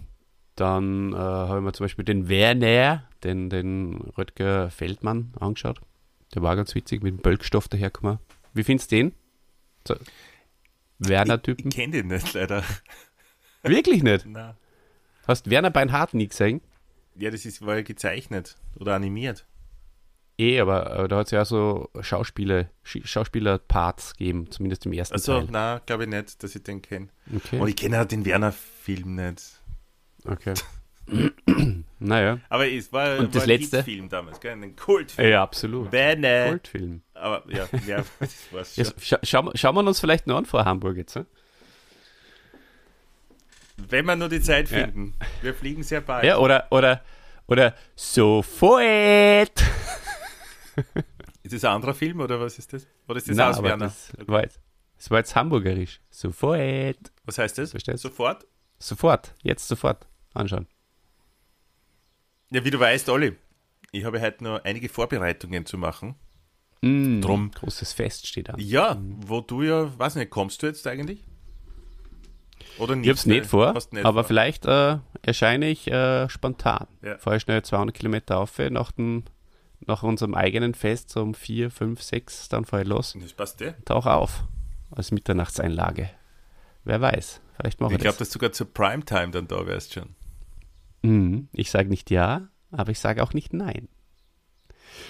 [0.55, 5.79] dann äh, habe ich mir zum Beispiel den Werner, den, den Röttger Feldmann angeschaut.
[6.33, 8.19] Der war ganz witzig, mit dem Bölkstoff dahergekommen.
[8.53, 9.13] Wie findest du den?
[9.87, 9.95] So,
[10.99, 11.67] Werner-Typen?
[11.69, 12.63] Ich kenne den nicht leider.
[13.63, 14.25] Wirklich nicht?
[14.29, 14.55] Na.
[15.27, 16.61] Hast Werner Beinhardt nie gesehen?
[17.15, 19.45] Ja, das ist, war ja gezeichnet oder animiert.
[20.37, 24.91] Eh, aber, aber da hat es ja auch so Schauspieler, Sch- Schauspieler-Parts gegeben, zumindest im
[24.93, 25.47] ersten Also, Teil.
[25.49, 27.07] na, glaube ich nicht, dass ich den kenne.
[27.33, 27.57] Okay.
[27.59, 29.61] Und ich kenne auch den Werner-Film nicht.
[30.27, 30.53] Okay.
[31.99, 32.39] naja.
[32.49, 33.83] Aber es war, Und das war ein letzte?
[33.83, 34.53] Film damals, gell?
[34.53, 35.29] Ein Kultfilm.
[35.29, 35.91] Ja, absolut.
[35.91, 36.49] Werner.
[36.49, 37.01] Kultfilm.
[37.13, 38.83] Aber ja, ja das war's schon.
[38.85, 41.15] Jetzt, scha schauen, wir- schauen wir uns vielleicht noch an vor Hamburg jetzt.
[41.15, 41.25] ne?
[43.77, 44.79] Wenn wir nur die Zeit Ja.
[44.85, 45.13] finden.
[45.41, 46.23] Wir fliegen sehr bald.
[46.23, 47.01] Ja, oder, oder,
[47.47, 49.61] oder sofort.
[51.43, 52.87] Ist das ein anderer Film oder was ist das?
[53.07, 53.85] Oder ist das Nein, aus aber Werner?
[53.85, 54.59] das war jetzt,
[54.97, 55.99] das war jetzt hamburgerisch.
[56.09, 56.97] Sofort.
[57.25, 57.71] Was heißt das?
[57.71, 58.07] Verstehst du?
[58.09, 58.47] Sofort?
[58.79, 59.33] Sofort.
[59.43, 60.07] Jetzt sofort.
[60.35, 60.67] Anschauen.
[62.51, 63.35] Ja, wie du weißt, Olli,
[63.91, 66.15] ich habe heute noch einige Vorbereitungen zu machen.
[66.81, 67.51] Mm, Drum.
[67.51, 68.59] Großes Fest steht an.
[68.59, 71.23] Ja, wo du ja, weiß nicht, kommst du jetzt eigentlich?
[72.77, 73.05] Oder nicht?
[73.05, 74.27] Ich hab's nicht vor, nicht aber vor.
[74.27, 76.87] vielleicht äh, erscheine ich äh, spontan.
[77.01, 77.17] Ja.
[77.17, 79.23] Fahre schnell 200 Kilometer auf, nach, dem,
[79.79, 83.15] nach unserem eigenen Fest, so um 4, 5, 6, dann fahre ich los.
[83.19, 83.73] Das passt eh.
[83.85, 84.43] Tauch auf
[84.91, 86.09] als Mitternachtseinlage.
[86.83, 88.27] Wer weiß, vielleicht mache Ich ich glaube, das.
[88.27, 90.14] dass du sogar zur Primetime dann da wärst schon.
[91.05, 91.47] Mhm.
[91.53, 93.87] Ich sage nicht ja, aber ich sage auch nicht nein.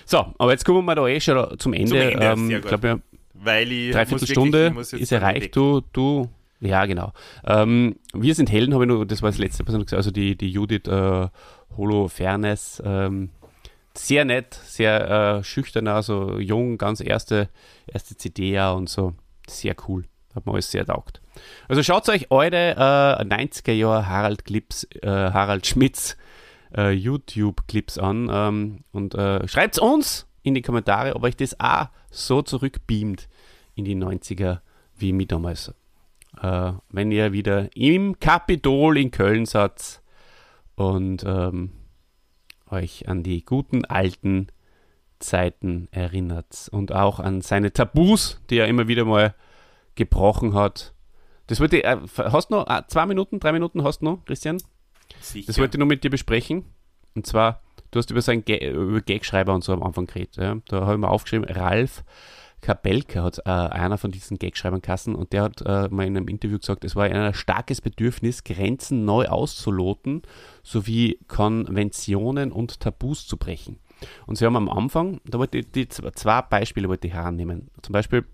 [0.06, 2.12] So, aber jetzt kommen wir da eh schon zum Ende.
[2.12, 2.68] Ende, ähm, gut.
[2.68, 3.00] glaube, ja,
[3.34, 3.88] Weil ich.
[3.88, 5.56] muss Dreiviertel wirklich- Stunde ich muss jetzt ist erreicht.
[5.56, 6.30] Du, du,
[6.60, 7.14] ja, genau.
[7.46, 9.98] Ähm, wir sind Helden, habe ich nur, das war das letzte, was ich noch gesagt
[9.98, 11.28] also die, die Judith äh,
[11.78, 12.82] Holofernes.
[12.86, 13.30] Ähm,
[13.94, 17.50] sehr nett, sehr äh, schüchtern, also jung, ganz erste,
[17.88, 19.14] erste CD ja und so.
[19.48, 20.06] Sehr cool.
[20.36, 21.22] Hat mir alles sehr taugt.
[21.68, 26.18] Also schaut euch eure äh, 90er Jahre Harald Clips, äh, Harald Schmitz
[26.76, 31.88] äh, YouTube-Clips an ähm, und äh, schreibt uns in die Kommentare, ob euch das auch
[32.12, 33.28] so zurückbeamt
[33.76, 34.60] in die 90er
[34.98, 35.74] wie mich damals.
[36.42, 40.02] Äh, wenn ihr wieder im Kapitol in Köln seid
[40.76, 41.72] und ähm,
[42.70, 44.48] euch an die guten alten
[45.20, 49.34] Zeiten erinnert und auch an seine Tabus, die er immer wieder mal
[49.96, 50.94] gebrochen hat.
[51.48, 54.26] Das wollte ich, äh, hast du noch äh, zwei Minuten, drei Minuten hast du noch,
[54.26, 54.62] Christian?
[55.20, 55.48] Sicher.
[55.48, 56.66] Das wollte ich nur mit dir besprechen.
[57.16, 60.38] Und zwar, du hast über seinen über Gagschreiber und so am Anfang geredet.
[60.38, 60.58] Ja?
[60.68, 62.04] Da habe ich mal aufgeschrieben, Ralf
[62.66, 66.28] Kabelka hat äh, einer von diesen Gagschreibern Kassen und der hat äh, mal in einem
[66.28, 70.24] Interview gesagt, es war ein starkes Bedürfnis, Grenzen neu auszuloten,
[70.64, 73.78] sowie Konventionen und Tabus zu brechen.
[74.26, 77.70] Und sie haben am Anfang, da wollte ich die zwei Beispiele wollte ich herannehmen.
[77.84, 78.26] Zum Beispiel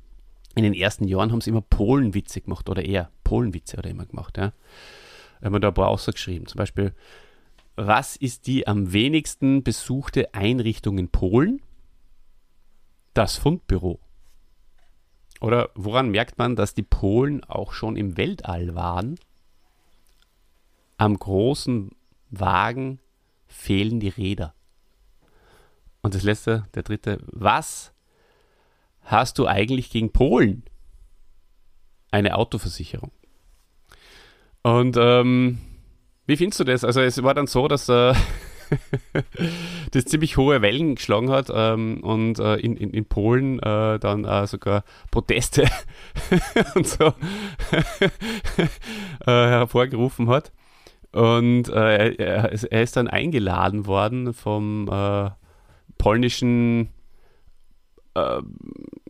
[0.55, 4.37] in den ersten Jahren haben sie immer Polenwitze gemacht oder eher Polenwitze oder immer gemacht.
[4.37, 4.53] Ja.
[5.41, 6.47] Haben wir da ein paar ausgeschrieben.
[6.47, 6.93] Zum Beispiel,
[7.75, 11.61] was ist die am wenigsten besuchte Einrichtung in Polen?
[13.13, 13.99] Das Fundbüro.
[15.39, 19.17] Oder woran merkt man, dass die Polen auch schon im Weltall waren?
[20.97, 21.91] Am großen
[22.29, 22.99] Wagen
[23.47, 24.53] fehlen die Räder.
[26.01, 27.90] Und das letzte, der dritte, was
[29.03, 30.63] hast du eigentlich gegen Polen?
[32.11, 33.11] Eine Autoversicherung.
[34.63, 35.59] Und ähm,
[36.27, 36.83] wie findest du das?
[36.83, 38.13] Also es war dann so, dass äh,
[39.91, 44.25] das ziemlich hohe Wellen geschlagen hat ähm, und äh, in, in, in Polen äh, dann
[44.25, 45.67] äh, sogar Proteste
[46.75, 47.05] und so
[49.25, 50.51] äh, hervorgerufen hat.
[51.11, 55.29] Und äh, er, er ist dann eingeladen worden vom äh,
[55.97, 56.89] polnischen,
[58.15, 58.41] äh,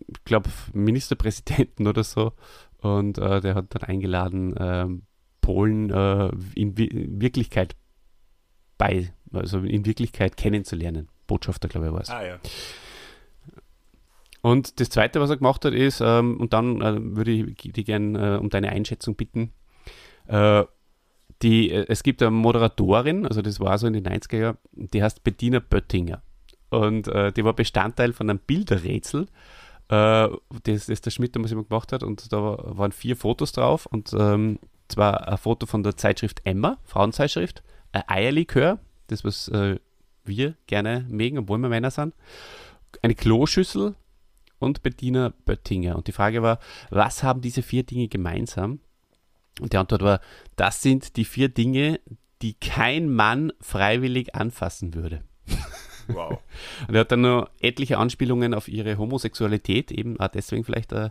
[0.07, 2.33] ich glaube, Ministerpräsidenten oder so.
[2.79, 5.03] Und äh, der hat dann eingeladen, ähm,
[5.41, 7.75] Polen äh, in, Wi- in Wirklichkeit
[8.77, 11.07] bei, also in Wirklichkeit kennenzulernen.
[11.27, 12.09] Botschafter, glaube ich, war es.
[12.09, 12.39] Ah ja.
[14.41, 17.85] Und das Zweite, was er gemacht hat, ist, ähm, und dann äh, würde ich dich
[17.85, 19.53] gerne äh, um deine Einschätzung bitten,
[20.27, 20.63] äh,
[21.43, 25.23] die, es gibt eine Moderatorin, also das war so in den 90er Jahren, die heißt
[25.23, 26.21] Bettina Böttinger.
[26.71, 29.27] Und äh, die war Bestandteil von einem Bilderrätsel,
[29.89, 30.29] äh,
[30.63, 32.01] das, das der Schmidt damals immer gemacht hat.
[32.01, 33.85] Und da war- waren vier Fotos drauf.
[33.85, 34.57] Und ähm,
[34.87, 37.61] zwar ein Foto von der Zeitschrift Emma, Frauenzeitschrift,
[37.91, 39.79] ein Eierlikör, das was äh,
[40.23, 42.15] wir gerne mögen, obwohl wir Männer sind,
[43.01, 43.95] eine Kloschüssel
[44.59, 45.95] und Bettina Böttinger.
[45.95, 46.59] Und die Frage war,
[46.89, 48.79] was haben diese vier Dinge gemeinsam?
[49.59, 50.21] Und die Antwort war,
[50.55, 51.99] das sind die vier Dinge,
[52.41, 55.23] die kein Mann freiwillig anfassen würde.
[56.07, 56.39] Wow.
[56.87, 61.09] Und er hat dann noch etliche Anspielungen auf ihre Homosexualität, eben auch deswegen vielleicht äh,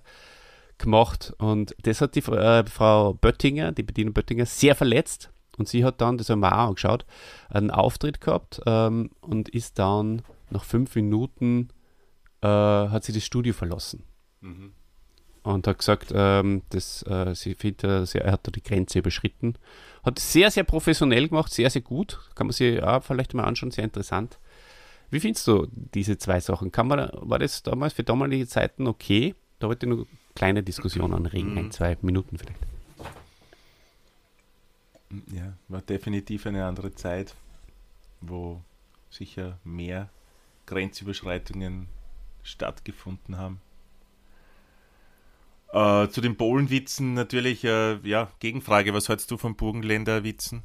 [0.79, 1.33] gemacht.
[1.39, 5.31] Und das hat die äh, Frau Böttinger, die Bedienung Böttinger, sehr verletzt.
[5.59, 7.05] Und sie hat dann, das haben wir auch angeschaut,
[7.51, 11.69] einen Auftritt gehabt ähm, und ist dann nach fünf Minuten,
[12.41, 14.05] äh, hat sie das Studio verlassen.
[15.43, 19.55] Und hat gesagt, ähm, dass, äh, sie findet, sie- er hat da die Grenze überschritten.
[20.03, 22.19] Hat sehr, sehr professionell gemacht, sehr, sehr gut.
[22.35, 24.39] Kann man sich auch vielleicht mal anschauen, sehr interessant.
[25.11, 26.71] Wie findest du diese zwei Sachen?
[26.73, 29.35] Kann man, war das damals für damalige Zeiten okay?
[29.59, 32.61] Da wollte ich nur kleine Diskussion anregen, ein, zwei Minuten vielleicht.
[35.33, 37.35] Ja, war definitiv eine andere Zeit,
[38.21, 38.61] wo
[39.11, 40.09] sicher mehr
[40.67, 41.89] Grenzüberschreitungen
[42.45, 43.61] stattgefunden haben.
[45.73, 50.63] Äh, zu den Polenwitzen natürlich, äh, ja, Gegenfrage, was hältst du von Burgenländer-Witzen?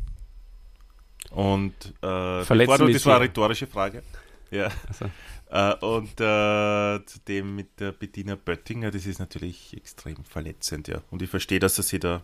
[1.32, 4.04] Und äh, bevor du, das war eine rhetorische Frage.
[4.52, 4.72] Ja.
[4.88, 5.10] Also,
[5.48, 11.02] Äh, und äh, zu dem mit der Bettina Böttinger, das ist natürlich extrem verletzend, ja.
[11.12, 12.24] Und ich verstehe, dass er sich da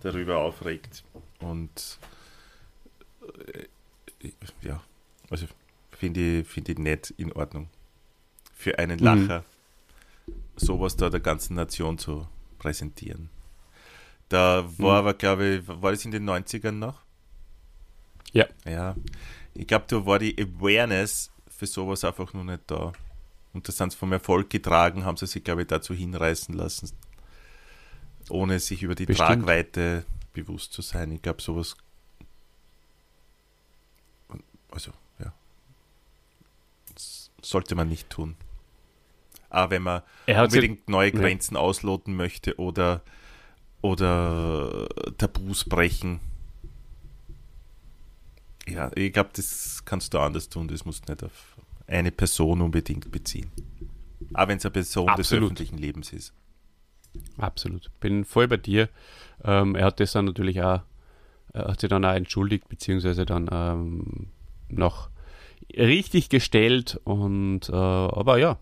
[0.00, 1.02] darüber aufregt.
[1.40, 1.98] Und
[3.48, 3.64] äh,
[4.62, 4.82] ja,
[5.30, 5.46] also
[5.90, 7.68] finde ich, finde ich nicht in Ordnung.
[8.54, 9.04] Für einen Mhm.
[9.04, 9.44] Lacher
[10.56, 12.26] sowas da der ganzen Nation zu
[12.58, 13.28] präsentieren.
[14.28, 15.06] Da war Mhm.
[15.06, 17.02] aber, glaube ich, war das in den 90ern noch?
[18.32, 18.46] Ja.
[18.64, 18.94] Ja.
[19.54, 21.30] Ich glaube, da war die Awareness
[21.64, 22.92] für sowas einfach noch nicht da.
[23.52, 26.90] Und das sind sie vom Erfolg getragen, haben sie sich, glaube ich, dazu hinreißen lassen,
[28.28, 29.28] ohne sich über die Bestimmt.
[29.28, 31.10] Tragweite bewusst zu sein.
[31.12, 31.76] Ich glaube, sowas.
[34.70, 34.90] Also,
[35.20, 35.32] ja.
[36.94, 38.36] Das sollte man nicht tun.
[39.48, 41.12] Aber wenn man unbedingt neue.
[41.12, 43.02] Grenzen ausloten möchte oder,
[43.82, 46.18] oder Tabus brechen.
[48.66, 50.66] Ja, ich glaube, das kannst du anders tun.
[50.66, 51.53] Das musst du nicht auf
[51.86, 53.50] eine Person unbedingt beziehen.
[54.32, 55.44] Auch wenn es eine Person des Absolut.
[55.44, 56.32] öffentlichen Lebens ist.
[57.38, 57.90] absolut.
[58.00, 58.88] Bin voll bei dir.
[59.44, 60.80] Ähm, er hat das dann natürlich auch,
[61.52, 64.28] er hat sich dann auch entschuldigt, beziehungsweise dann ähm,
[64.68, 65.10] noch
[65.76, 67.00] richtig gestellt.
[67.04, 68.58] Und, äh, aber ja,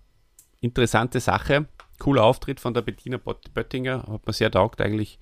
[0.60, 1.66] interessante Sache.
[1.98, 4.04] Cooler Auftritt von der Bettina Böttinger.
[4.08, 5.18] Hat mir sehr taugt eigentlich.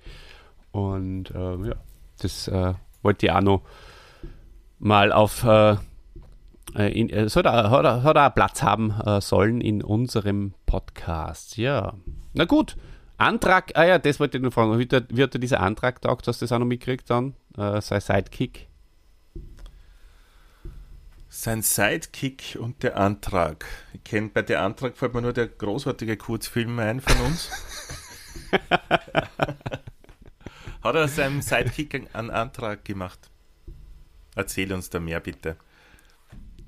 [0.71, 1.75] Und ähm, ja,
[2.19, 2.73] das äh,
[3.03, 3.61] wollte ich auch noch
[4.79, 5.43] mal auf.
[5.43, 5.77] Äh, äh,
[6.75, 10.53] in, äh, soll da, hat, er- hat er auch Platz haben äh, sollen in unserem
[10.65, 11.57] Podcast.
[11.57, 11.93] Ja.
[12.33, 12.75] Na gut.
[13.17, 14.79] Antrag, ah ja, das wollte ich nur fragen.
[14.79, 16.27] Wie, hat- wie hat dir dieser Antrag taugt?
[16.27, 17.35] Hast du das auch noch mitgekriegt dann?
[17.57, 18.67] Äh, sein Sidekick?
[21.29, 23.65] Sein Sidekick und der Antrag.
[23.93, 27.49] Ich kenne bei der Antrag fällt mir nur der großartige Kurzfilm ein von uns.
[30.83, 33.29] Hat er seinem Sidekick einen- einen Antrag gemacht?
[34.35, 35.57] Erzähl uns da mehr bitte.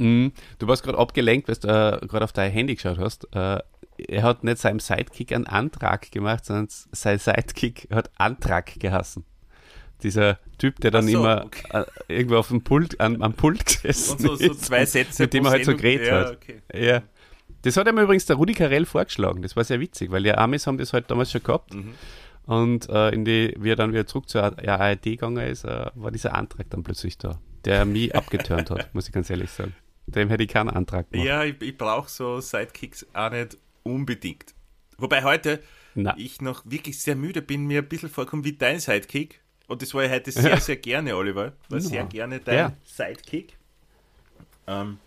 [0.03, 0.33] Mhm.
[0.59, 3.27] Du warst gerade abgelenkt, weil du äh, gerade auf dein Handy geschaut hast.
[3.35, 3.59] Äh,
[3.97, 9.23] er hat nicht seinem Sidekick einen Antrag gemacht, sondern sein Sidekick hat Antrag geheißen.
[10.01, 11.85] Dieser Typ, der dann so, immer okay.
[12.07, 14.65] äh, irgendwo auf dem Pult, an, am Pult gesessen Und so, so ist.
[14.65, 15.23] zwei Sätze.
[15.23, 16.31] mit dem er halt so geredet ja, hat.
[16.33, 16.61] Okay.
[16.73, 17.01] Ja.
[17.61, 19.41] Das hat ihm übrigens der Rudi Carell vorgeschlagen.
[19.41, 21.73] Das war sehr witzig, weil die Amis haben das halt damals schon gehabt.
[21.73, 21.93] Mhm.
[22.45, 26.11] Und äh, in die, wie er dann wieder zurück zur ARD gegangen ist, äh, war
[26.11, 29.73] dieser Antrag dann plötzlich da, der mich abgeturnt hat, muss ich ganz ehrlich sagen.
[30.07, 31.25] Dem hätte ich keinen Antrag gemacht.
[31.27, 34.53] Ja, ich, ich brauche so Sidekicks auch nicht unbedingt.
[34.97, 35.61] Wobei heute
[35.95, 39.41] Na, ich noch wirklich sehr müde bin, mir ein bisschen vorkommen wie dein Sidekick.
[39.67, 41.53] Und das war ja heute sehr, sehr gerne, Oliver.
[41.69, 42.07] War sehr Ja.
[42.07, 42.73] gerne dein Ja.
[42.83, 43.57] Sidekick.
[44.67, 44.97] Ähm,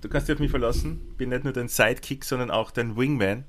[0.00, 1.14] du kannst dich auf mich verlassen.
[1.16, 3.44] Bin nicht nur dein Sidekick, sondern auch dein Wingman.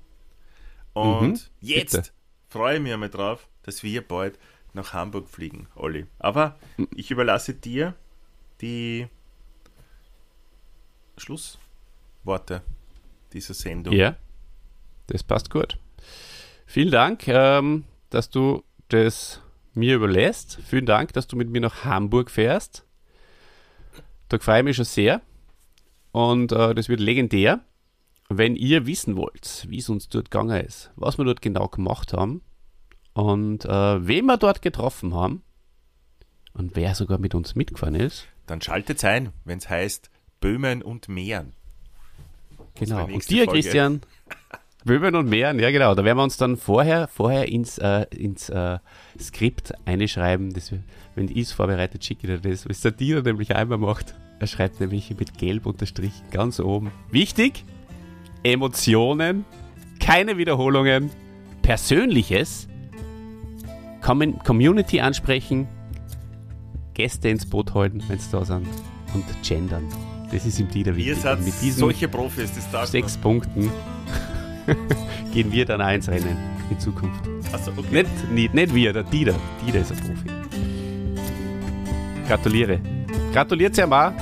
[0.94, 2.10] Und Mhm, jetzt bitte.
[2.50, 4.38] freue ich mich einmal drauf, dass wir bald
[4.74, 6.06] nach Hamburg fliegen, Olli.
[6.20, 6.58] Aber
[6.96, 7.96] ich überlasse dir
[8.62, 9.08] die
[11.20, 12.62] Schlussworte
[13.34, 13.94] dieser Sendung.
[13.94, 14.16] ja,
[15.08, 15.78] das passt gut.
[16.66, 19.42] Vielen Dank, ähm, dass du das
[19.74, 20.60] mir überlässt.
[20.66, 22.86] Vielen Dank, dass du mit mir nach Hamburg fährst.
[24.28, 25.22] Da freue ich mich schon sehr.
[26.12, 27.62] Und äh, das wird legendär.
[28.30, 32.14] Wenn ihr wissen wollt, wie es uns dort gegangen ist, was wir dort genau gemacht
[32.14, 32.42] haben
[33.14, 35.42] und äh, wen wir dort getroffen haben
[36.54, 41.10] und wer sogar mit uns mitgefahren ist, Dann schaltet ein, wenn es heißt Böhmen und
[41.10, 41.54] Mähren.
[42.76, 43.06] Genau.
[43.06, 43.62] Und dir, Folge.
[43.62, 44.02] Christian,
[44.86, 45.94] Böhmen und Meeren, ja genau.
[45.94, 48.80] Da werden wir uns dann vorher, vorher ins, äh, ins äh,
[49.20, 50.54] Skript einschreiben.
[50.54, 50.74] Das,
[51.16, 54.16] wenn ich es vorbereitet, schicke ich dir das, was der Dieter nämlich einmal macht.
[54.40, 56.92] Er schreibt nämlich mit gelb unterstrichen ganz oben.
[57.12, 57.66] Wichtig,
[58.44, 59.44] Emotionen,
[60.00, 61.10] keine Wiederholungen,
[61.62, 62.68] Persönliches,
[64.02, 65.68] Com Community ansprechen,
[66.94, 68.68] Gäste ins Boot halten, wenn es da sind
[69.14, 69.86] und gendern.
[70.32, 71.18] Das ist ihm Dieter Ihr wichtig.
[71.22, 73.72] seid Und mit diesen solche Profis, das darf sechs Punkten
[75.34, 76.38] gehen wir dann auch ins Rennen
[76.70, 77.26] in Zukunft.
[77.26, 77.40] man.
[77.52, 78.04] Also, okay.
[78.04, 79.36] Nicht, nicht, nicht wir, der Dieter.
[79.66, 80.30] Dieter ist ein Profi.
[82.28, 82.80] Gratuliere.
[83.34, 84.14] Gratuliert sehr mal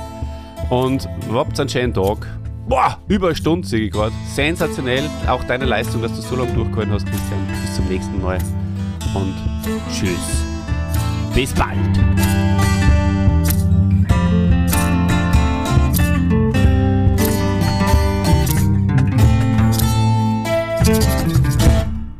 [0.70, 2.26] und habt einen schönen Tag.
[2.68, 4.12] Boah, über eine Stunde sehe ich gerade.
[4.34, 5.08] Sensationell.
[5.26, 7.46] Auch deine Leistung, dass du so lange durchgehalten hast, Christian.
[7.62, 8.38] Bis zum nächsten Mal.
[9.14, 9.34] Und
[9.90, 10.44] tschüss.
[11.34, 12.47] Bis bald.